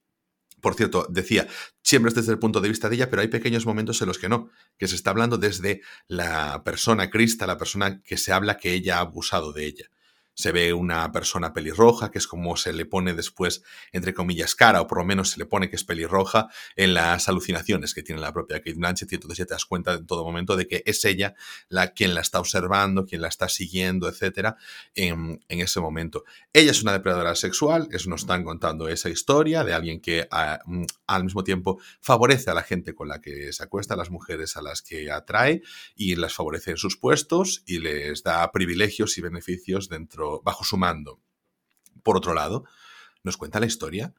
[0.61, 1.47] Por cierto, decía,
[1.83, 4.19] siempre es desde el punto de vista de ella, pero hay pequeños momentos en los
[4.19, 8.57] que no, que se está hablando desde la persona Crista, la persona que se habla
[8.57, 9.91] que ella ha abusado de ella
[10.33, 14.81] se ve una persona pelirroja, que es como se le pone después, entre comillas, cara,
[14.81, 18.21] o por lo menos se le pone que es pelirroja en las alucinaciones que tiene
[18.21, 20.83] la propia Kate Blanchett, y entonces ya te das cuenta en todo momento de que
[20.85, 21.35] es ella
[21.69, 24.57] la quien la está observando, quien la está siguiendo, etcétera,
[24.95, 26.23] en, ese momento.
[26.53, 30.27] Ella es una depredadora sexual, eso nos están contando esa historia de alguien que
[30.65, 34.09] mm, al mismo tiempo favorece a la gente con la que se acuesta, a las
[34.09, 35.61] mujeres a las que atrae,
[35.95, 40.77] y las favorece en sus puestos y les da privilegios y beneficios dentro bajo su
[40.77, 41.19] mando.
[42.03, 42.63] Por otro lado,
[43.23, 44.13] nos cuenta la historia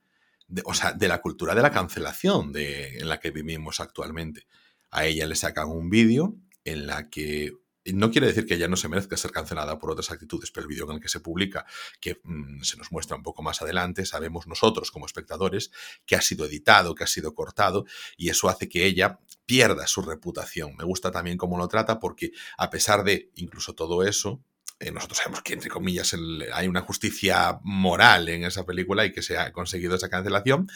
[0.48, 4.46] de, o sea, de la cultura de la cancelación de, en la que vivimos actualmente.
[4.90, 7.52] A ella le sacan un vídeo en la que
[7.86, 10.68] no quiere decir que ella no se merezca ser cancelada por otras actitudes, pero el
[10.68, 11.66] vídeo en el que se publica,
[12.00, 15.72] que mm, se nos muestra un poco más adelante, sabemos nosotros como espectadores
[16.06, 17.84] que ha sido editado, que ha sido cortado,
[18.16, 20.76] y eso hace que ella pierda su reputación.
[20.76, 24.44] Me gusta también cómo lo trata porque a pesar de incluso todo eso,
[24.82, 26.14] eh, nosotros sabemos que, entre comillas,
[26.52, 30.66] hay una justicia moral en esa película y que se ha conseguido esa cancelación,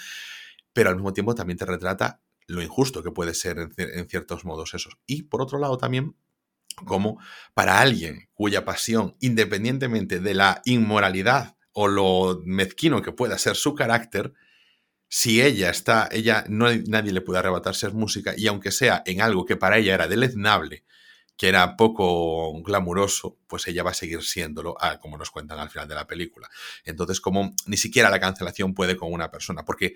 [0.73, 4.75] pero al mismo tiempo también te retrata lo injusto que puede ser en, ciertos modos
[4.75, 4.97] esos.
[5.07, 6.15] Y por otro lado también
[6.85, 7.21] como
[7.55, 13.75] para alguien cuya pasión, independientemente de la inmoralidad o lo mezquino que pueda ser su
[13.75, 14.35] carácter,
[15.09, 19.21] si ella está, ella no nadie le puede arrebatar ser música y aunque sea en
[19.21, 20.85] algo que para ella era deleznable,
[21.37, 25.70] que era poco glamuroso, pues ella va a seguir siéndolo, ah, como nos cuentan al
[25.70, 26.49] final de la película.
[26.84, 29.95] Entonces, como ni siquiera la cancelación puede con una persona, porque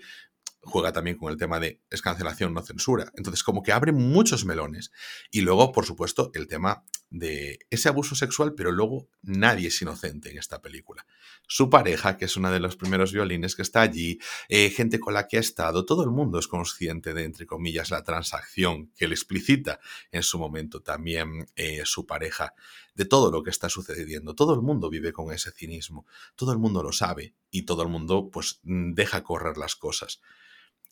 [0.63, 3.11] juega también con el tema de es cancelación, no censura.
[3.15, 4.91] Entonces, como que abre muchos melones.
[5.31, 10.31] Y luego, por supuesto, el tema de ese abuso sexual, pero luego nadie es inocente
[10.31, 11.05] en esta película.
[11.47, 15.13] Su pareja, que es una de los primeros violines que está allí, eh, gente con
[15.13, 19.07] la que ha estado, todo el mundo es consciente de, entre comillas, la transacción que
[19.07, 19.79] le explicita
[20.11, 22.53] en su momento también eh, su pareja,
[22.95, 24.35] de todo lo que está sucediendo.
[24.35, 26.05] Todo el mundo vive con ese cinismo,
[26.35, 30.21] todo el mundo lo sabe y todo el mundo pues deja correr las cosas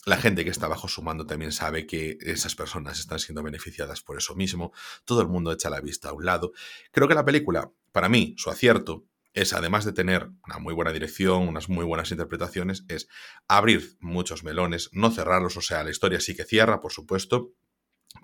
[0.10, 4.02] la gente que está bajo su mando también sabe que esas personas están siendo beneficiadas
[4.02, 4.74] por eso mismo.
[5.06, 6.52] Todo el mundo echa la vista a un lado.
[6.92, 10.92] Creo que la película, para mí, su acierto es, además de tener una muy buena
[10.92, 13.08] dirección, unas muy buenas interpretaciones, es
[13.48, 15.56] abrir muchos melones, no cerrarlos.
[15.58, 17.54] O sea, la historia sí que cierra, por supuesto,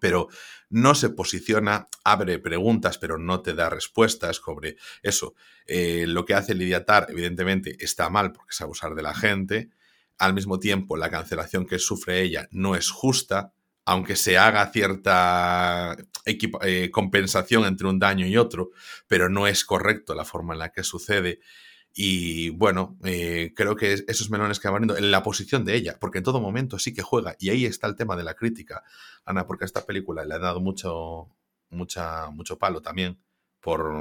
[0.02, 0.28] pero
[0.70, 5.36] no se posiciona, abre preguntas, pero no te da respuestas sobre eso.
[5.68, 9.70] Eh, lo que hace Lidia Tar, evidentemente, está mal porque es abusar de la gente
[10.18, 13.54] al mismo tiempo la cancelación que sufre ella no es justa,
[13.86, 15.96] aunque se haga cierta
[16.26, 18.72] eh, compensación entre un daño y otro,
[19.08, 21.40] pero no es correcto la forma en la que sucede.
[21.94, 25.98] Y bueno, eh, creo que esos melones que van viendo en la posición de ella,
[26.00, 28.84] porque en todo momento sí que juega, y ahí está el tema de la crítica,
[29.24, 31.30] Ana, porque a esta película le ha dado mucho,
[31.70, 33.20] mucho palo también
[33.62, 33.94] por,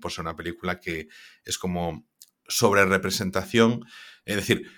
[0.00, 1.08] por ser una película que
[1.44, 2.04] es como
[2.48, 3.84] sobre representación,
[4.24, 4.70] es decir,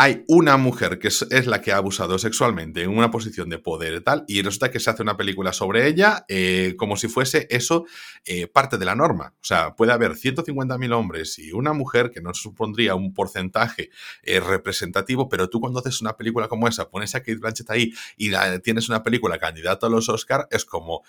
[0.00, 3.94] hay una mujer que es, la que ha abusado sexualmente en una posición de poder
[3.94, 7.48] y tal, y resulta que se hace una película sobre ella eh, como si fuese
[7.50, 7.84] eso
[8.24, 9.34] eh, parte de la norma.
[9.40, 13.90] O sea, puede haber 150.000 hombres y una mujer que no supondría un porcentaje
[14.22, 17.92] eh, representativo, pero tú cuando haces una película como esa, pones a Kate Blanchett ahí
[18.16, 18.30] y
[18.62, 21.02] tienes una película candidata a los Oscar, es como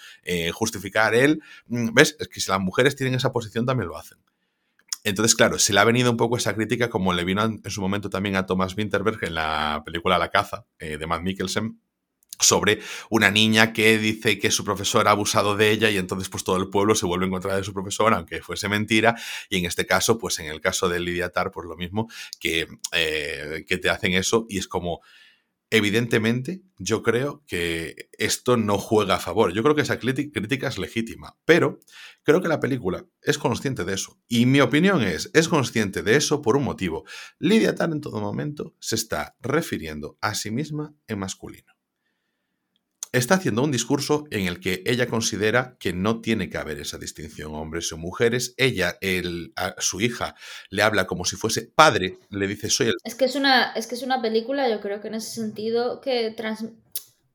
[0.51, 1.43] justificar él.
[1.67, 2.17] Mm, ¿Ves?
[2.19, 4.17] Es que si las mujeres tienen esa posición también lo hacen.
[5.09, 7.81] Entonces, claro, se le ha venido un poco esa crítica, como le vino en su
[7.81, 11.79] momento también a Thomas Winterberg en la película La caza eh, de Matt Mikkelsen,
[12.39, 12.79] sobre
[13.09, 16.55] una niña que dice que su profesor ha abusado de ella y entonces pues todo
[16.55, 19.15] el pueblo se vuelve en contra de su profesor, aunque fuese mentira,
[19.49, 22.07] y en este caso, pues en el caso de Lidia Tar, pues lo mismo,
[22.39, 25.01] que, eh, que te hacen eso y es como,
[25.71, 29.53] Evidentemente, yo creo que esto no juega a favor.
[29.53, 31.79] Yo creo que esa crítica es legítima, pero
[32.23, 34.19] creo que la película es consciente de eso.
[34.27, 37.05] Y mi opinión es, es consciente de eso por un motivo.
[37.37, 41.78] Lidia Tan en todo momento se está refiriendo a sí misma en masculino
[43.11, 46.97] está haciendo un discurso en el que ella considera que no tiene que haber esa
[46.97, 48.53] distinción hombres o mujeres.
[48.57, 50.35] Ella, el, a su hija,
[50.69, 52.95] le habla como si fuese padre, le dice soy el...
[53.03, 56.01] Es que es una, es que es una película, yo creo que en ese sentido,
[56.01, 56.35] que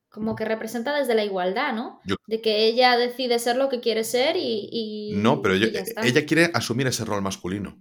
[0.08, 2.00] como que representa desde la igualdad, ¿no?
[2.26, 5.12] de que ella decide ser lo que quiere ser y...
[5.16, 7.76] no, pero ella quiere asumir ese rol masculino.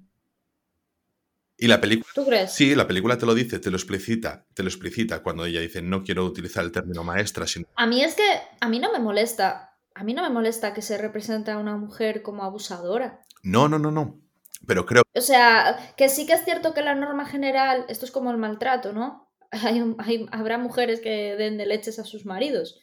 [1.58, 2.12] Y la película.
[2.14, 2.51] ¿Tú crees?
[2.51, 5.82] Sí, la película te lo dice, te lo explicita, te lo explicita cuando ella dice
[5.82, 7.68] no quiero utilizar el término maestra, sino.
[7.76, 8.24] A mí es que
[8.60, 9.78] a mí no me molesta.
[9.95, 13.22] A mí no me molesta que se represente a una mujer como abusadora.
[13.43, 14.20] No, no, no, no.
[14.66, 15.04] Pero creo.
[15.14, 18.38] O sea, que sí que es cierto que la norma general, esto es como el
[18.38, 19.30] maltrato, ¿no?
[19.51, 22.80] Hay, habrá mujeres que den de leches a sus maridos,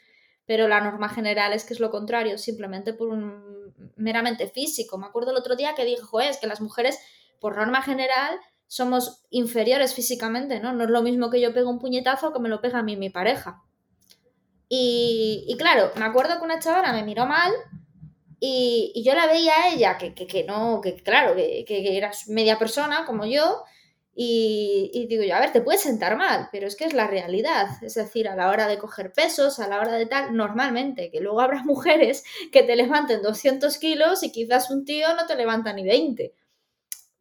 [0.46, 4.98] pero la norma general es que es lo contrario, simplemente por un meramente físico.
[4.98, 6.98] Me acuerdo el otro día que dijo, es que las mujeres,
[7.40, 8.38] por norma general,
[8.70, 10.72] somos inferiores físicamente, ¿no?
[10.72, 12.96] No es lo mismo que yo pego un puñetazo que me lo pega a mí
[12.96, 13.64] mi pareja.
[14.68, 17.50] Y, claro, me acuerdo que una chavala me miró mal
[18.38, 22.60] y, yo la veía a ella, que, que, no, que claro, que, que, era media
[22.60, 23.64] persona como yo,
[24.14, 27.08] y, y, digo yo, a ver, te puedes sentar mal, pero es que es la
[27.08, 27.66] realidad.
[27.82, 31.18] Es decir, a la hora de coger pesos, a la hora de tal, normalmente, que
[31.18, 35.72] luego habrá mujeres que te levanten 200 kilos y quizás un tío no te levanta
[35.72, 36.34] ni 20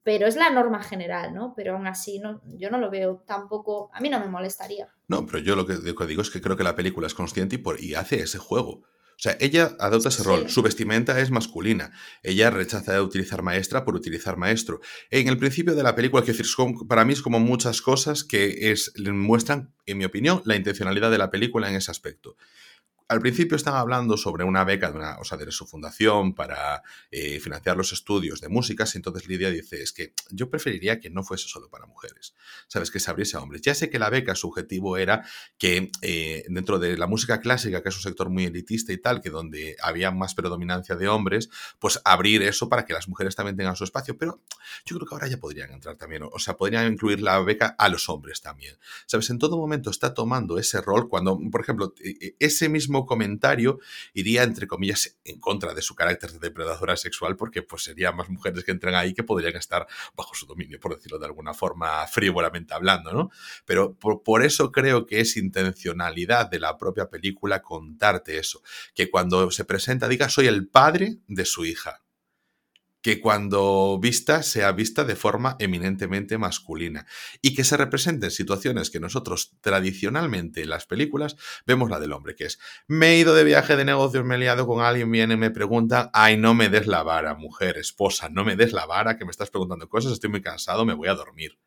[0.04, 1.54] pero es la norma general, ¿no?
[1.56, 4.88] Pero aún así no, yo no lo veo tampoco, a mí no me molestaría.
[5.08, 7.60] No, pero yo lo que, digo es que creo que la película es consciente y,
[7.60, 8.84] por, y hace ese juego.
[9.20, 11.92] O sea, ella adopta ese rol, su vestimenta es masculina,
[12.24, 14.80] ella rechaza de utilizar maestra por utilizar maestro.
[15.10, 16.46] En el principio de la película, que decir,
[16.88, 21.18] para mí es como muchas cosas que es, muestran, en mi opinión, la intencionalidad de
[21.18, 22.38] la película en ese aspecto
[23.10, 26.84] al principio están hablando sobre una beca de, una, o sea, de su fundación para
[27.10, 31.10] eh, financiar los estudios de músicas y entonces Lidia dice, es que yo preferiría que
[31.10, 32.36] no fuese solo para mujeres,
[32.68, 32.92] ¿sabes?
[32.92, 33.64] Que se abriese a hombres.
[33.64, 35.26] Ya sé que la beca, su objetivo era
[35.58, 39.22] que eh, dentro de la música clásica, que es un sector muy elitista y tal,
[39.22, 41.50] que donde había más predominancia de hombres,
[41.80, 44.44] pues abrir eso para que las mujeres también tengan su espacio, pero
[44.86, 47.90] yo creo que ahora ya podrían entrar también, o sea, podrían incluir la beca a
[47.90, 49.32] los hombres también, ¿sabes?
[49.32, 53.80] En todo momento está tomando ese rol cuando, por ejemplo, e, e, ese mismo comentario
[54.14, 58.30] iría, entre comillas, en contra de su carácter de depredadora sexual, porque pues serían más
[58.30, 62.06] mujeres que entran ahí que podrían estar bajo su dominio, por decirlo de alguna forma,
[62.08, 63.32] frívolamente hablando, ¿no?
[63.66, 68.62] Pero por, por eso creo que es intencionalidad de la propia película contarte eso,
[68.94, 72.02] que cuando se presenta diga soy el padre de su hija,
[73.02, 77.06] que cuando vista sea vista de forma eminentemente masculina
[77.42, 81.36] y que se representen situaciones que nosotros tradicionalmente en las películas
[81.66, 84.40] vemos la del hombre, que es me he ido de viaje de negocios, me he
[84.40, 88.44] liado con alguien, viene, me pregunta, ay, no me des la vara, mujer, esposa, no
[88.44, 91.16] me des la vara, que me estás preguntando cosas, estoy muy cansado, me voy a
[91.16, 91.58] dormir.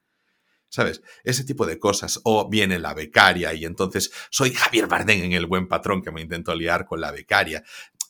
[0.68, 1.02] ¿Sabes?
[1.22, 2.18] Ese tipo de cosas.
[2.24, 6.22] O viene la becaria y entonces soy Javier Bardem en El Buen Patrón que me
[6.22, 7.62] intento liar con la becaria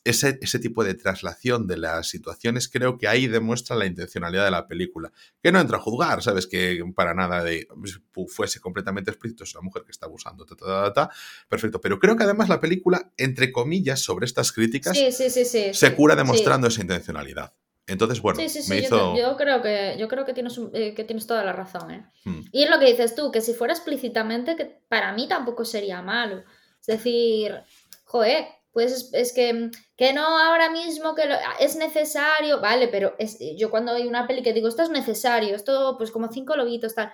[0.05, 4.51] ese, ese, tipo de traslación de las situaciones creo que ahí demuestra la intencionalidad de
[4.51, 5.13] la película.
[5.43, 6.47] Que no entra a juzgar, ¿sabes?
[6.47, 7.69] Que para nada de
[8.29, 10.47] fuese completamente explícito, es una mujer que está abusando,
[11.49, 11.81] perfecto.
[11.81, 16.81] Pero creo que además la película, entre comillas, sobre estas críticas, se cura demostrando esa
[16.81, 17.53] intencionalidad.
[17.87, 19.17] Entonces, bueno, me hizo...
[19.17, 21.91] yo, creo que, yo creo que tienes, eh, que tienes toda la razón.
[21.91, 22.07] ¿eh?
[22.25, 22.43] Hmm.
[22.53, 26.01] Y es lo que dices tú, que si fuera explícitamente, que para mí tampoco sería
[26.01, 26.45] malo.
[26.81, 27.61] Es decir,
[28.05, 31.25] joder, pues es, que, que no ahora mismo que
[31.61, 35.55] es necesario, vale, pero es, yo cuando hay una peli que digo, esto es necesario,
[35.55, 37.13] esto pues como cinco lobitos, tal,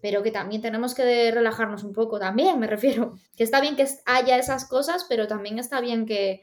[0.00, 3.86] pero que también tenemos que relajarnos un poco, también me refiero, que está bien que
[4.06, 6.42] haya esas cosas, pero también está bien que,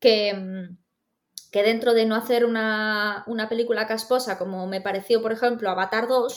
[0.00, 0.76] que, mm,
[1.52, 6.08] que dentro de no hacer una, una película casposa, como me pareció, por ejemplo, Avatar
[6.08, 6.36] 2,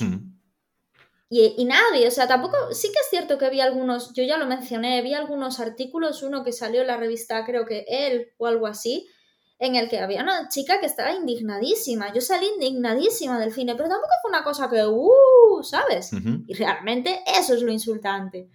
[1.29, 4.45] y, nadie, o sea, tampoco, sí que es cierto que vi algunos, yo ya lo
[4.45, 8.67] mencioné, vi algunos artículos, uno que salió en la revista, creo que él o algo
[8.67, 9.07] así,
[9.57, 12.13] en el que había una chica que estaba indignadísima.
[12.13, 16.11] Yo salí indignadísima del cine, pero tampoco fue una cosa que, uh, ¿sabes?
[16.47, 18.49] Y realmente eso es lo insultante.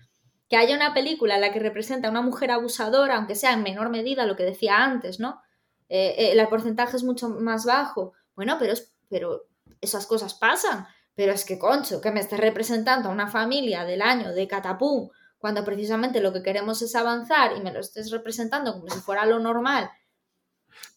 [0.49, 3.63] Que haya una película en la que representa a una mujer abusadora, aunque sea en
[3.63, 5.41] menor medida lo que decía antes, ¿no?
[5.89, 8.13] Eh, eh, el porcentaje es mucho más bajo.
[8.37, 8.75] Bueno, pero,
[9.09, 9.47] pero
[9.81, 10.87] esas cosas pasan.
[11.19, 15.09] Pero es que, concho, que me estés representando a una familia del año de Catapum,
[15.37, 19.27] cuando precisamente lo que queremos es avanzar y me lo estés representando como si fuera
[19.27, 19.91] lo normal.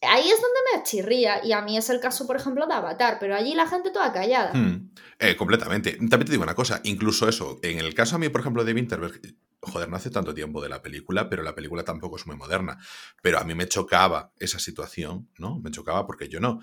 [0.00, 3.16] Ahí es donde me chirría, y a mí es el caso, por ejemplo, de Avatar,
[3.18, 4.52] pero allí la gente toda callada.
[4.54, 4.92] Hmm.
[5.18, 5.94] Eh, completamente.
[5.94, 8.74] También te digo una cosa, incluso eso, en el caso a mí, por ejemplo, de
[8.74, 9.20] Winterberg,
[9.62, 12.78] joder, no hace tanto tiempo de la película, pero la película tampoco es muy moderna.
[13.22, 15.60] Pero a mí me chocaba esa situación, ¿no?
[15.60, 16.60] Me chocaba porque yo no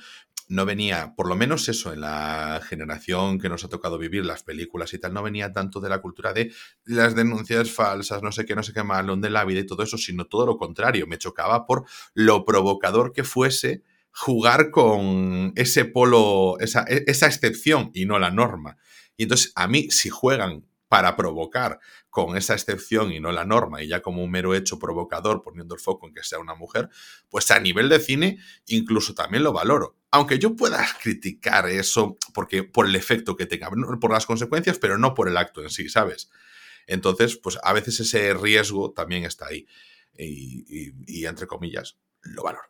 [0.50, 4.42] no venía, por lo menos eso, en la generación que nos ha tocado vivir las
[4.42, 6.52] películas y tal, no venía tanto de la cultura de
[6.86, 9.84] las denuncias falsas, no sé qué, no sé qué más, de la vida y todo
[9.84, 11.06] eso, sino todo lo contrario.
[11.06, 11.86] Me chocaba por
[12.16, 18.32] lo provocador que fuese jugar con ese polo, esa, e, esa excepción y no la
[18.32, 18.78] norma.
[19.18, 21.80] Y entonces, a mí, si juegan para provocar
[22.10, 25.76] con esa excepción y no la norma, y ya como un mero hecho provocador poniendo
[25.76, 26.90] el foco en que sea una mujer,
[27.30, 29.96] pues a nivel de cine incluso también lo valoro.
[30.12, 34.98] Aunque yo pueda criticar eso porque por el efecto que tenga, por las consecuencias, pero
[34.98, 36.30] no por el acto en sí, ¿sabes?
[36.88, 39.68] Entonces, pues a veces ese riesgo también está ahí.
[40.18, 42.68] Y, entre comillas, lo valoro.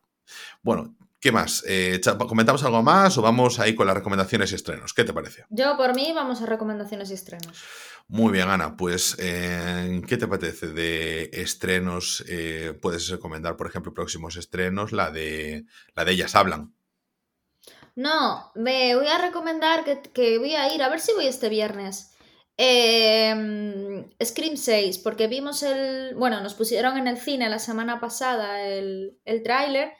[0.61, 1.65] Bueno, ¿Qué más?
[1.67, 4.93] Eh, ¿Comentamos algo más o vamos ahí con las recomendaciones y estrenos?
[4.93, 5.43] ¿Qué te parece?
[5.49, 7.61] Yo, por mí, vamos a recomendaciones y estrenos.
[8.07, 8.77] Muy bien, Ana.
[8.77, 12.23] Pues, eh, ¿qué te parece de estrenos?
[12.29, 16.73] Eh, puedes recomendar, por ejemplo, próximos estrenos, la de, la de Ellas Hablan.
[17.95, 22.15] No, me voy a recomendar que, voy a ir, a ver si voy este viernes.
[22.55, 26.15] Em, Scream 6, porque vimos el.
[26.15, 29.91] Bueno, nos pusieron en el cine la semana pasada el, el tráiler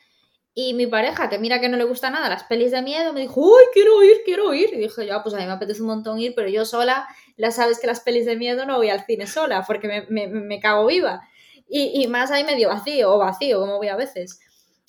[0.54, 3.22] y mi pareja, que mira que no le gusta nada las pelis de miedo, me
[3.22, 4.70] dijo, ¡Uy, quiero ir, quiero ir!
[4.74, 7.08] Y dije yo, ah, pues a mí me apetece un montón ir, pero yo sola,
[7.38, 10.60] ya sabes que las pelis de miedo no voy al cine sola, porque me, me,
[10.60, 11.22] cago viva.
[11.68, 14.40] Y, y, más ahí medio vacío, o vacío, como voy a veces.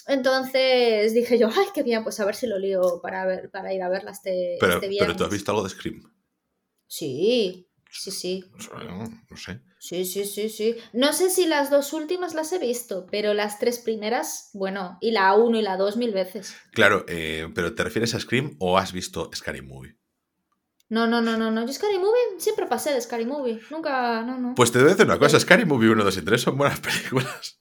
[0.07, 2.03] Entonces dije yo, ¡ay, qué bien!
[2.03, 4.91] Pues a ver si lo lío para, ver, para ir a verla este, pero, este
[4.99, 6.03] Pero tú has visto algo de Scream.
[6.87, 8.45] Sí, sí, sí.
[9.31, 9.61] No sé.
[9.79, 10.77] Sí, sí, sí, sí.
[10.93, 15.11] No sé si las dos últimas las he visto, pero las tres primeras, bueno, y
[15.13, 16.55] la 1 y la 2 mil veces.
[16.73, 19.97] Claro, eh, pero ¿te refieres a Scream o has visto Scary Movie?
[20.91, 21.65] No, no, no, no, no.
[21.67, 23.61] Yo Scary Movie siempre pasé de Scary Movie.
[23.71, 24.55] Nunca, no, no.
[24.55, 27.61] Pues te debo decir una cosa, Scary Movie 1, 2 y 3 son buenas películas.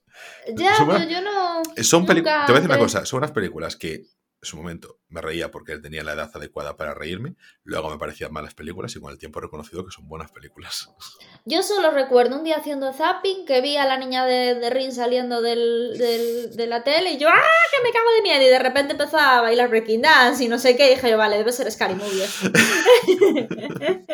[0.55, 1.61] Ya, pero yo no.
[1.83, 4.07] Son Te voy a decir una cosa, son unas películas que
[4.41, 7.97] en su momento me reía porque él tenía la edad adecuada para reírme, luego me
[7.97, 10.89] parecían malas películas y con el tiempo he reconocido que son buenas películas.
[11.45, 14.93] Yo solo recuerdo un día haciendo zapping que vi a la niña de, de Rin
[14.93, 17.41] saliendo del, de la tele y yo ¡ah!
[17.71, 20.59] que me cago de miedo y de repente empezó a bailar breaking dance y no
[20.59, 22.27] sé qué y dije yo vale, debe ser Scary Movie.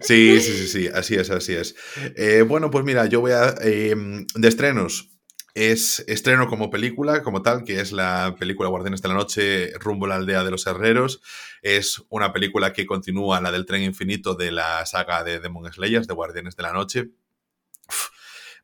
[0.00, 1.74] sí, sí, sí, sí, así es, así es.
[2.16, 3.54] Eh, bueno, pues mira, yo voy a...
[3.62, 3.94] Eh,
[4.34, 5.13] de estrenos,
[5.54, 10.06] es estreno como película, como tal, que es la película Guardianes de la Noche, rumbo
[10.06, 11.22] a la aldea de los herreros.
[11.62, 16.08] Es una película que continúa la del tren infinito de la saga de Demon Slayers,
[16.08, 17.10] de Guardianes de la Noche.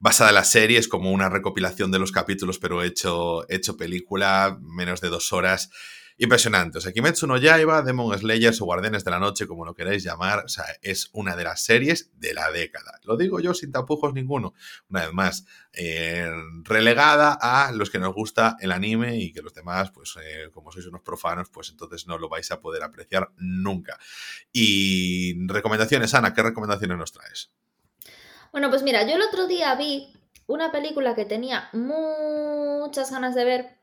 [0.00, 4.58] basada en la serie, es como una recopilación de los capítulos, pero hecho, hecho película,
[4.60, 5.70] menos de dos horas
[6.20, 6.78] impresionante.
[6.78, 10.04] O sea, Kimetsu no Yaiba, Demon Slayers o Guardianes de la Noche, como lo queráis
[10.04, 13.00] llamar, o sea, es una de las series de la década.
[13.04, 14.52] Lo digo yo sin tapujos ninguno.
[14.90, 16.30] Una vez más, eh,
[16.62, 20.70] relegada a los que nos gusta el anime y que los demás, pues eh, como
[20.70, 23.98] sois unos profanos, pues entonces no lo vais a poder apreciar nunca.
[24.52, 27.50] Y recomendaciones, Ana, ¿qué recomendaciones nos traes?
[28.52, 30.12] Bueno, pues mira, yo el otro día vi
[30.46, 33.79] una película que tenía muchas ganas de ver,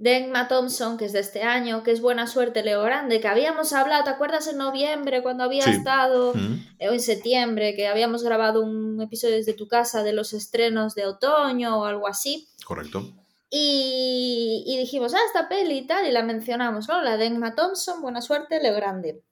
[0.00, 3.28] de Emma Thompson, que es de este año, que es Buena Suerte Leo Grande, que
[3.28, 6.32] habíamos hablado, ¿te acuerdas en noviembre cuando había estado,
[6.78, 10.94] eh, o en septiembre, que habíamos grabado un episodio desde tu casa de los estrenos
[10.94, 12.48] de otoño o algo así?
[12.64, 13.12] Correcto.
[13.50, 17.02] Y, dijimos, ah, esta peli y tal, y la mencionamos, ¿no?
[17.02, 19.22] La de Emma Thompson, Buena Suerte Leo Grande,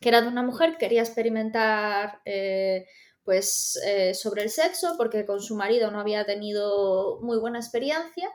[0.00, 2.20] que era de una mujer que quería experimentar...
[2.24, 2.86] Eh,
[3.24, 8.28] pues eh, sobre el sexo porque con su marido no había tenido muy buena experiencia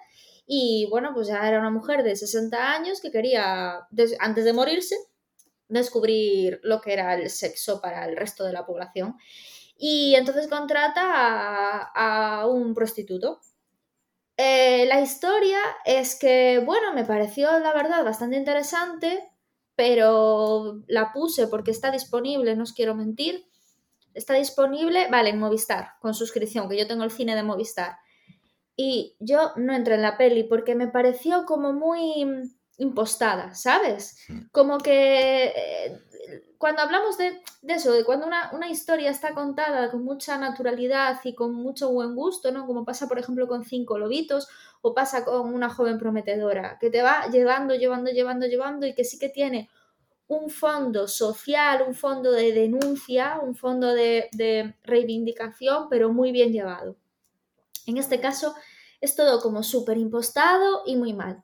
[0.47, 3.85] y bueno, pues ya era una mujer de 60 años que quería,
[4.19, 4.95] antes de morirse,
[5.67, 9.17] descubrir lo que era el sexo para el resto de la población.
[9.77, 13.41] Y entonces contrata a, un prostituto.
[14.37, 19.29] Eh, la historia es que, bueno, me pareció la verdad bastante interesante,
[19.75, 23.45] pero la puse porque está disponible, no os quiero mentir.
[24.13, 27.97] Está disponible, vale, en Movistar, con suscripción, que yo tengo el cine de Movistar.
[28.79, 32.23] Y yo no entré en la peli porque me pareció como muy
[32.77, 34.19] impostada, ¿sabes?
[34.51, 36.01] Como que eh,
[36.59, 41.33] cuando hablamos de, eso, de cuando una, una, historia está contada con mucha naturalidad y
[41.33, 42.67] con mucho buen gusto, ¿no?
[42.67, 44.47] Como pasa, por ejemplo, con Cinco Lobitos
[44.81, 49.03] o pasa con una joven prometedora, que te va llevando, llevando, llevando, llevando y que
[49.03, 49.69] sí que tiene
[50.27, 56.51] un fondo social, un fondo de denuncia, un fondo de, de reivindicación, pero muy bien
[56.51, 56.95] llevado.
[57.87, 58.53] En este caso
[59.01, 61.41] es todo como súper impostado y muy mal.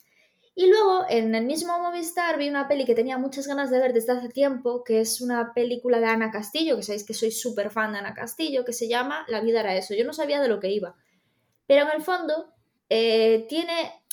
[0.56, 3.92] Y luego en el mismo Movistar vi una peli que tenía muchas ganas de ver
[3.92, 7.72] desde hace tiempo, que es una película de Ana Castillo, que sabéis que soy súper
[7.72, 9.96] fan de Ana Castillo, que se llama La vida era eso.
[9.96, 10.96] Yo no sabía de lo que iba.
[11.66, 12.54] Pero en el fondo
[12.90, 14.04] eh, tiene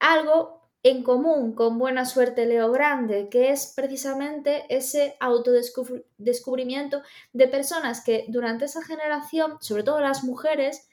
[0.00, 7.00] algo en común con Buena Suerte Leo Grande, que es precisamente ese autodescubrimiento
[7.32, 10.86] de personas que durante esa generación, sobre todo las mujeres,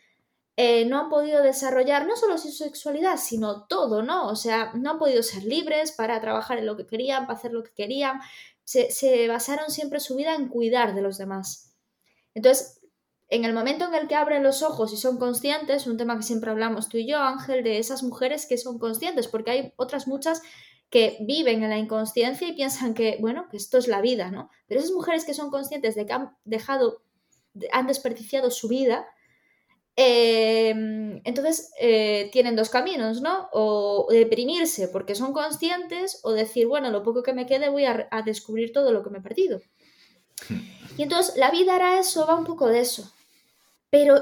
[0.58, 4.28] eh, no han podido desarrollar no solo su sexualidad, sino todo, ¿no?
[4.28, 7.54] O sea, no han podido ser libres para trabajar en lo que querían, para hacer
[7.54, 8.20] lo que querían.
[8.64, 11.74] Se, se basaron siempre su vida en cuidar de los demás.
[12.34, 12.82] Entonces,
[13.30, 16.24] en el momento en el que abren los ojos y son conscientes, un tema que
[16.24, 20.06] siempre hablamos tú y yo, Ángel, de esas mujeres que son conscientes, porque hay otras
[20.06, 20.42] muchas
[20.90, 24.50] que viven en la inconsciencia y piensan que, bueno, que esto es la vida, ¿no?
[24.68, 27.04] Pero esas mujeres que son conscientes de que han dejado,
[27.72, 29.08] han desperdiciado su vida,
[29.96, 33.50] em, entonces eh, tienen dos caminos, ¿no?
[33.52, 38.08] O deprimirse porque son conscientes o decir, bueno, lo poco que me quede voy a,
[38.12, 39.62] a descubrir todo lo que me he perdido.
[40.98, 43.12] Y entonces la vida hará eso, va un poco de eso.
[43.90, 44.22] Pero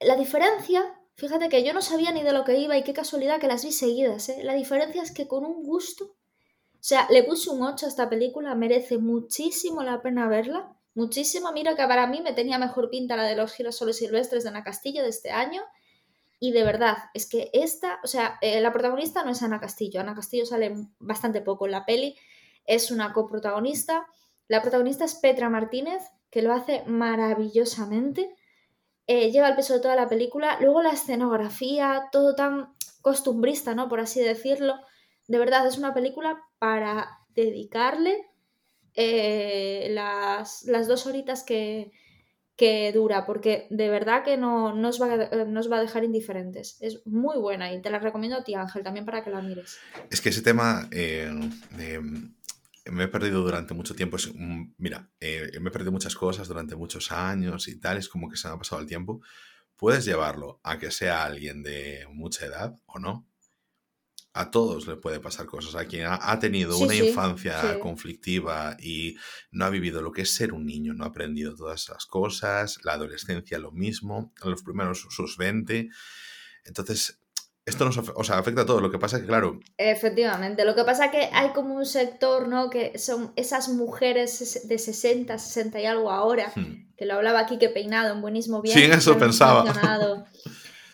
[0.00, 3.40] la diferencia, fíjate que yo no sabía ni de lo que iba y qué casualidad
[3.40, 4.42] que las vi seguidas, ¿eh?
[4.42, 8.08] La diferencia es que con un gusto, o sea, le puse un 8 a esta
[8.08, 11.52] película, merece muchísimo la pena verla, muchísimo.
[11.52, 14.64] Mira que para mí me tenía mejor pinta la de los girasoles silvestres de Ana
[14.64, 15.62] Castillo de este año.
[16.38, 20.00] Y de verdad, es que esta, o sea, eh, la protagonista no es Ana Castillo,
[20.00, 22.16] Ana Castillo sale bastante poco en la peli,
[22.64, 24.06] es una coprotagonista.
[24.48, 28.34] La protagonista es Petra Martínez, que lo hace maravillosamente.
[29.06, 30.58] Eh, lleva el peso de toda la película.
[30.60, 33.88] Luego la escenografía, todo tan costumbrista, ¿no?
[33.88, 34.80] Por así decirlo.
[35.28, 38.31] De verdad, es una película para dedicarle
[38.94, 41.90] eh, las, dos horitas que,
[42.94, 46.76] dura, porque de verdad que no, no, os va a, va a dejar indiferentes.
[46.80, 49.78] Es muy buena y te la recomiendo a ti, Ángel, también para que la mires.
[50.10, 51.28] Es que ese tema eh,
[52.90, 54.16] me he perdido durante mucho tiempo.
[54.16, 54.32] Es,
[54.78, 58.36] mira, eh, me he perdido muchas cosas durante muchos años y tal, es como que
[58.36, 59.22] se me ha pasado el tiempo.
[59.76, 63.26] Puedes llevarlo a que sea alguien de mucha edad o no.
[64.34, 65.74] A todos le puede pasar cosas.
[65.74, 69.16] A quien ha, tenido una infancia conflictiva y
[69.50, 72.78] no ha vivido lo que es ser un niño, no ha aprendido todas esas cosas,
[72.82, 75.90] la adolescencia lo mismo, los primeros sus 20.
[76.64, 77.22] Entonces,
[77.64, 78.80] esto nos o sea, afecta a todo.
[78.80, 79.60] Lo que pasa es que, claro.
[79.76, 80.64] Efectivamente.
[80.64, 82.70] Lo que pasa es que hay como un sector, ¿no?
[82.70, 86.94] Que son esas mujeres de 60, 60 y algo ahora, hmm.
[86.96, 88.76] que lo hablaba aquí que Peinado en Buenísimo Bien.
[88.76, 89.64] Sí, en eso pensaba.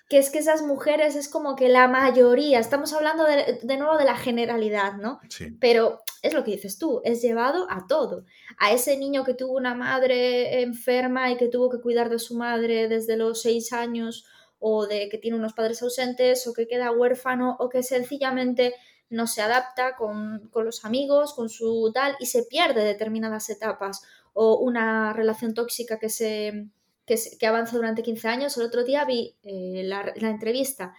[0.08, 3.98] que es que esas mujeres es como que la mayoría, estamos hablando de, de, nuevo
[3.98, 5.20] de la generalidad, ¿no?
[5.28, 5.56] Sí.
[5.60, 8.24] Pero es lo que dices tú, es llevado a todo.
[8.58, 12.36] A ese niño que tuvo una madre enferma y que tuvo que cuidar de su
[12.36, 14.24] madre desde los seis años
[14.58, 18.74] o de que tiene unos padres ausentes o que queda huérfano o que sencillamente
[19.10, 24.02] no se adapta con, los amigos, con su tal y se pierde determinadas etapas
[24.34, 26.68] o una relación tóxica que se
[27.08, 28.56] que, avanza durante 15 años.
[28.56, 30.94] El otro día vi eh, la, la, entrevista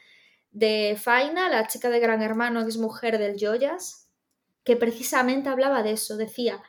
[0.51, 4.09] de Faina, la chica de Gran Hermano, que es mujer del Joyas,
[4.63, 6.17] que precisamente hablaba de eso.
[6.17, 6.61] Decía,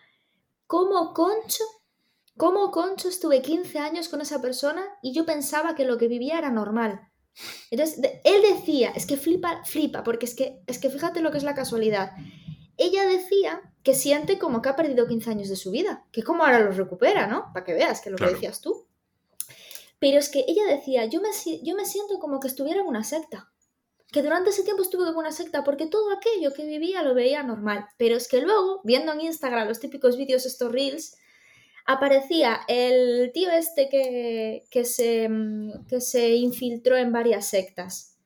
[0.66, 1.64] ¿cómo Concho
[2.40, 6.38] como Concho estuve 15 años con esa persona y yo pensaba que lo que vivía
[6.38, 6.98] era normal.
[7.70, 11.36] Entonces, él decía, es que flipa, flipa, porque es que, es que fíjate lo que
[11.36, 12.12] es la casualidad.
[12.78, 16.42] Ella decía que siente como que ha perdido 15 años de su vida, que como
[16.42, 17.50] ahora los recupera, ¿no?
[17.52, 18.86] Para que veas que lo que decías tú.
[20.00, 21.28] Pero es que ella decía, yo me,
[21.62, 23.52] yo me siento como que estuviera en una secta.
[24.10, 27.44] Que durante ese tiempo estuve en una secta porque todo aquello que vivía lo veía
[27.44, 27.86] normal.
[27.96, 31.16] Pero es que luego, viendo en Instagram los típicos vídeos, estos reels,
[31.86, 38.16] aparecía el tío este que, que, se, mm, que se infiltró en varias sectas.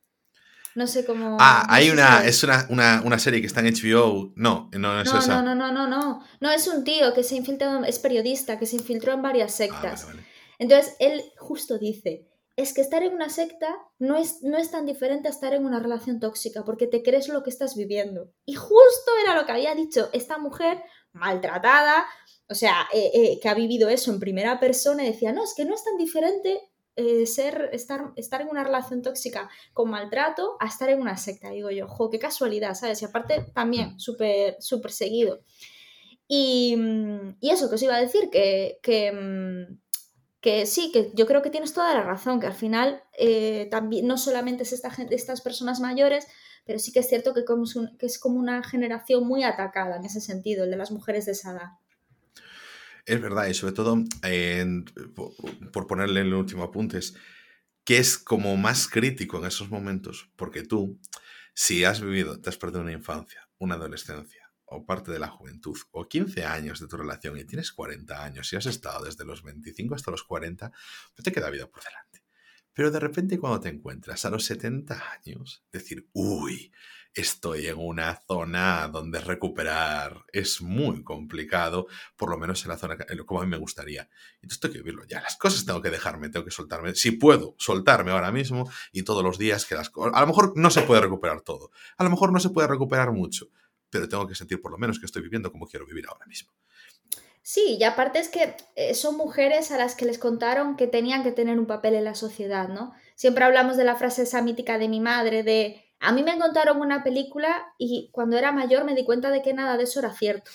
[0.75, 1.37] No sé cómo.
[1.41, 2.25] Ah, hay una.
[2.25, 4.33] Es una, una, una, serie que está en HBO.
[4.35, 5.43] No, no, es no, esa.
[5.43, 6.51] No, no, no, no, no.
[6.51, 10.09] es un tío que se infiltró, es periodista, que se infiltró en varias ah, sectas.
[10.59, 14.87] Entonces, él justo dice: es que estar en una secta no es, no es tan
[14.87, 18.31] diferente a estar en una relación tóxica, porque te crees lo que estás viviendo.
[18.45, 20.83] Y justo era lo que había dicho esta mujer
[21.13, 22.07] maltratada,
[22.49, 25.55] o sea, eh, eh, que ha vivido eso en primera persona y decía, no, es
[25.55, 26.61] que no es tan diferente
[26.95, 31.51] eh, ser, estar, estar en una relación tóxica con maltrato a estar en una secta.
[31.51, 33.03] Digo yo, jo, qué casualidad, ¿sabes?
[33.03, 33.99] Y aparte también mm.
[33.99, 35.41] súper, seguido.
[36.29, 36.77] Y,
[37.41, 39.84] y, eso que os iba a decir, que, que, mm,
[40.45, 43.03] que, sí, que yo creo que tienes toda la razón, que al final
[43.71, 46.27] también no solamente es esta gente, estas personas mayores,
[46.67, 49.97] pero sí que es cierto que, como es, que es como una generación muy atacada
[49.97, 51.71] en ese sentido, el de las mujeres de esa edad.
[53.07, 53.97] Es verdad, y sobre todo,
[55.73, 57.15] por ponerle el último apunte, es
[57.85, 61.01] que es como más crítico en esos momentos, porque tú,
[61.55, 65.77] si has vivido, te has perdido una infancia, una adolescencia, o parte de la juventud,
[65.93, 69.43] o 15 años de tu relación y tienes 40 años y has estado desde los
[69.43, 72.23] 25 hasta los 40, pues te queda vida por delante.
[72.73, 76.73] Pero de repente cuando te encuentras a los 70 años, decir, uy,
[77.15, 81.87] estoy en una zona donde recuperar es muy complicado,
[82.17, 84.09] por lo menos en la zona como a mí me gustaría.
[84.43, 85.21] Entonces tengo que vivirlo ya.
[85.21, 86.95] Las cosas tengo que dejarme, tengo que soltarme.
[86.97, 90.71] Si puedo soltarme ahora mismo y todos los días que las A lo mejor no
[90.71, 91.71] se puede recuperar todo.
[91.97, 93.47] A lo mejor no se puede recuperar mucho,
[93.95, 96.51] pero tengo que sentir por lo menos que estoy viviendo como quiero vivir ahora mismo.
[97.43, 101.23] Sí, y aparte es que eh, son mujeres a las que les contaron que tenían
[101.23, 102.93] que tener un papel en la sociedad, ¿no?
[103.15, 106.81] Siempre hablamos de la frase esa mítica de mi madre, de a mí me contaron
[106.81, 110.13] una película y cuando era mayor me di cuenta de que nada de eso era
[110.13, 110.51] cierto.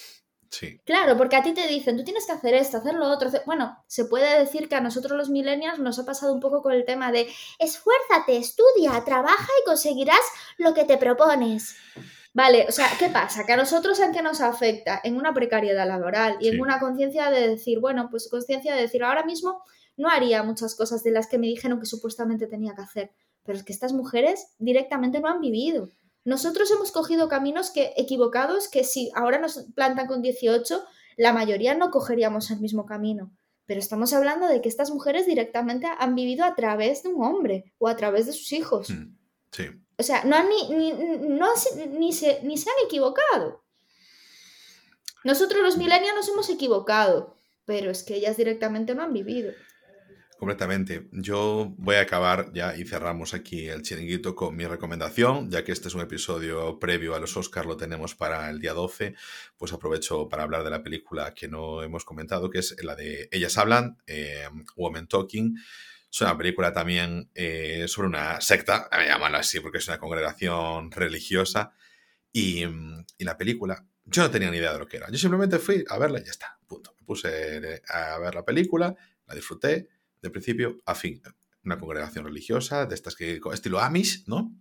[0.50, 0.82] Sí.
[0.84, 3.30] Claro, porque a ti te dicen, tú tienes que hacer esto, hacer lo otro.
[3.46, 6.74] Bueno, se puede decir que a nosotros los millennials nos ha pasado un poco con
[6.74, 10.26] el tema de esfuérzate, estudia, trabaja y conseguirás
[10.58, 11.78] lo que te propones.
[12.34, 13.46] Vale, o sea, ¿qué pasa?
[13.46, 17.32] Que a nosotros en qué nos afecta en una precariedad laboral y en una conciencia
[17.32, 19.64] de decir, bueno, pues conciencia de decir, ahora mismo
[19.98, 23.12] no haría muchas cosas de las que me dijeron que supuestamente tenía que hacer,
[23.44, 25.90] pero es que estas mujeres directamente no han vivido.
[26.24, 30.84] Nosotros hemos cogido caminos que equivocados que si ahora nos plantan con 18,
[31.18, 33.32] la mayoría no cogeríamos el mismo camino.
[33.66, 37.74] Pero estamos hablando de que estas mujeres directamente han vivido a través de un hombre
[37.78, 38.90] o a través de sus hijos.
[38.90, 39.16] Mm,
[39.52, 39.64] sí.
[40.00, 40.94] O sea, no han ni,
[41.88, 43.62] ni, se, ni se han equivocado.
[45.26, 47.36] Nosotros los millennials nos hemos equivocado,
[47.66, 49.52] pero es que ellas directamente no han vivido.
[50.40, 51.10] Completamente.
[51.12, 55.74] Yo voy a acabar ya y cerramos aquí el chiringuito con mi recomendación, ya que
[55.74, 59.16] este es un episodio previo a los Oscars, lo tenemos para el día 12,
[59.58, 63.28] pues aprovecho para hablar de la película que no hemos comentado, que es la de
[63.34, 64.48] Ellas Hablan, eh,
[64.78, 65.58] Women Talking.
[66.12, 70.92] Es una película también eh, sobre una secta, me llamarlo así porque es una congregación
[70.92, 71.74] religiosa.
[72.32, 75.10] Y, y, la película, yo no tenía ni idea de lo que era.
[75.10, 76.60] Yo simplemente fui a verla y ya está.
[76.68, 76.96] Punto.
[77.00, 78.96] Me puse a ver la película,
[79.26, 79.90] la disfruté
[80.22, 81.22] de principio a fin.
[81.64, 84.56] Una congregación religiosa, de estas que estilo Amish, ¿no?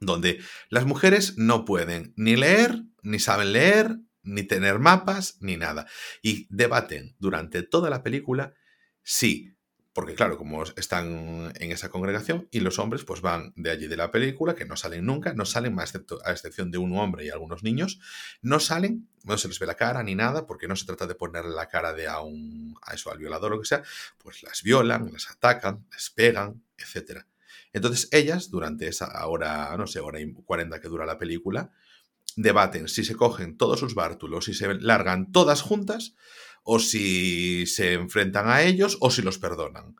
[0.00, 5.86] Donde las mujeres no pueden ni leer, ni saben leer, ni tener mapas, ni nada.
[6.22, 8.54] Y debaten durante toda la película
[9.02, 9.55] si
[9.96, 13.96] porque claro, como están en esa congregación y los hombres pues van de allí de
[13.96, 17.24] la película, que no salen nunca, no salen más excepto, a excepción de un hombre
[17.24, 17.98] y algunos niños,
[18.42, 21.14] no salen, no se les ve la cara ni nada, porque no se trata de
[21.14, 23.82] ponerle la cara de a un, a eso, al violador o lo que sea,
[24.18, 27.22] pues las violan, las atacan, les pegan, etc.
[27.72, 31.72] Entonces ellas, durante esa hora, no sé, hora y cuarenta que dura la película,
[32.36, 36.16] debaten si se cogen todos sus bártulos y se largan todas juntas
[36.68, 39.94] o si se enfrentan a ellos o si los perdonan.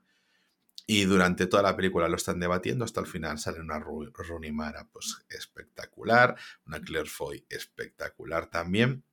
[0.84, 5.24] Y durante toda la película lo están debatiendo hasta el final sale una Runimara pues
[5.28, 6.36] espectacular,
[6.66, 9.05] una Claire Foy espectacular también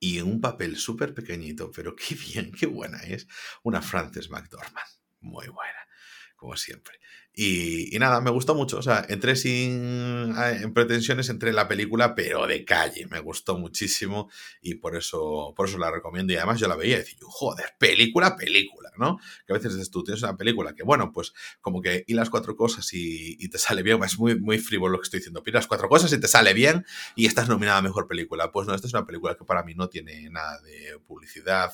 [0.00, 3.28] y en un papel súper pequeñito, pero qué bien, qué buena es,
[3.62, 4.90] una Frances McDormand,
[5.20, 5.86] muy buena,
[6.34, 6.98] como siempre.
[7.34, 8.78] Y, nada, me gustó mucho.
[8.78, 13.06] O sea, entré sin en pretensiones, entré en la película, pero de calle.
[13.06, 14.30] Me gustó muchísimo
[14.60, 16.32] y por eso, por eso la recomiendo.
[16.32, 19.18] Y además yo la veía y decía, joder, película, película, ¿no?
[19.46, 21.32] Que a veces dices tú, tienes una película que, bueno, pues
[21.62, 24.02] como que y las cuatro cosas y, te sale bien.
[24.04, 25.42] Es muy, muy frívolo lo que estoy diciendo.
[25.46, 26.84] Las cuatro cosas y te sale bien
[27.14, 28.52] y estás nominada a mejor película.
[28.52, 31.72] Pues no, esta es una película que para mí no tiene nada de publicidad.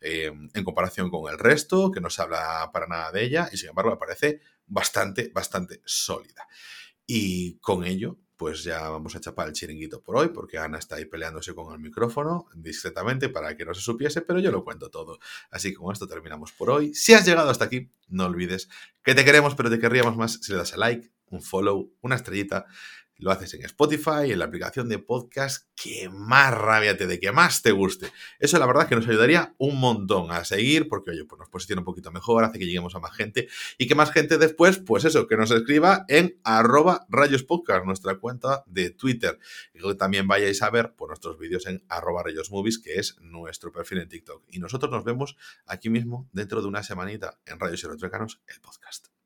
[0.00, 3.56] Eh, en comparación con el resto, que no se habla para nada de ella, y
[3.56, 6.46] sin embargo me parece bastante, bastante sólida.
[7.06, 10.96] Y con ello, pues ya vamos a chapar el chiringuito por hoy, porque Ana está
[10.96, 14.90] ahí peleándose con el micrófono discretamente para que no se supiese, pero yo lo cuento
[14.90, 15.18] todo.
[15.50, 16.94] Así que con esto terminamos por hoy.
[16.94, 18.68] Si has llegado hasta aquí, no olvides
[19.02, 22.14] que te queremos, pero te querríamos más si le das a like, un follow, una
[22.14, 22.66] estrellita
[23.18, 27.32] lo haces en Spotify, en la aplicación de podcast que más rabia te dé, que
[27.32, 28.12] más te guste.
[28.38, 31.48] Eso la verdad es que nos ayudaría un montón a seguir, porque oye, pues nos
[31.48, 34.78] posiciona un poquito mejor, hace que lleguemos a más gente y que más gente después,
[34.78, 39.38] pues eso, que nos escriba en arroba rayospodcast, nuestra cuenta de Twitter.
[39.74, 43.72] Y que también vayáis a ver por nuestros vídeos en arroba rayosmovies, que es nuestro
[43.72, 44.44] perfil en TikTok.
[44.48, 45.36] Y nosotros nos vemos
[45.66, 49.17] aquí mismo dentro de una semanita en Rayos y Retrócanos, el podcast.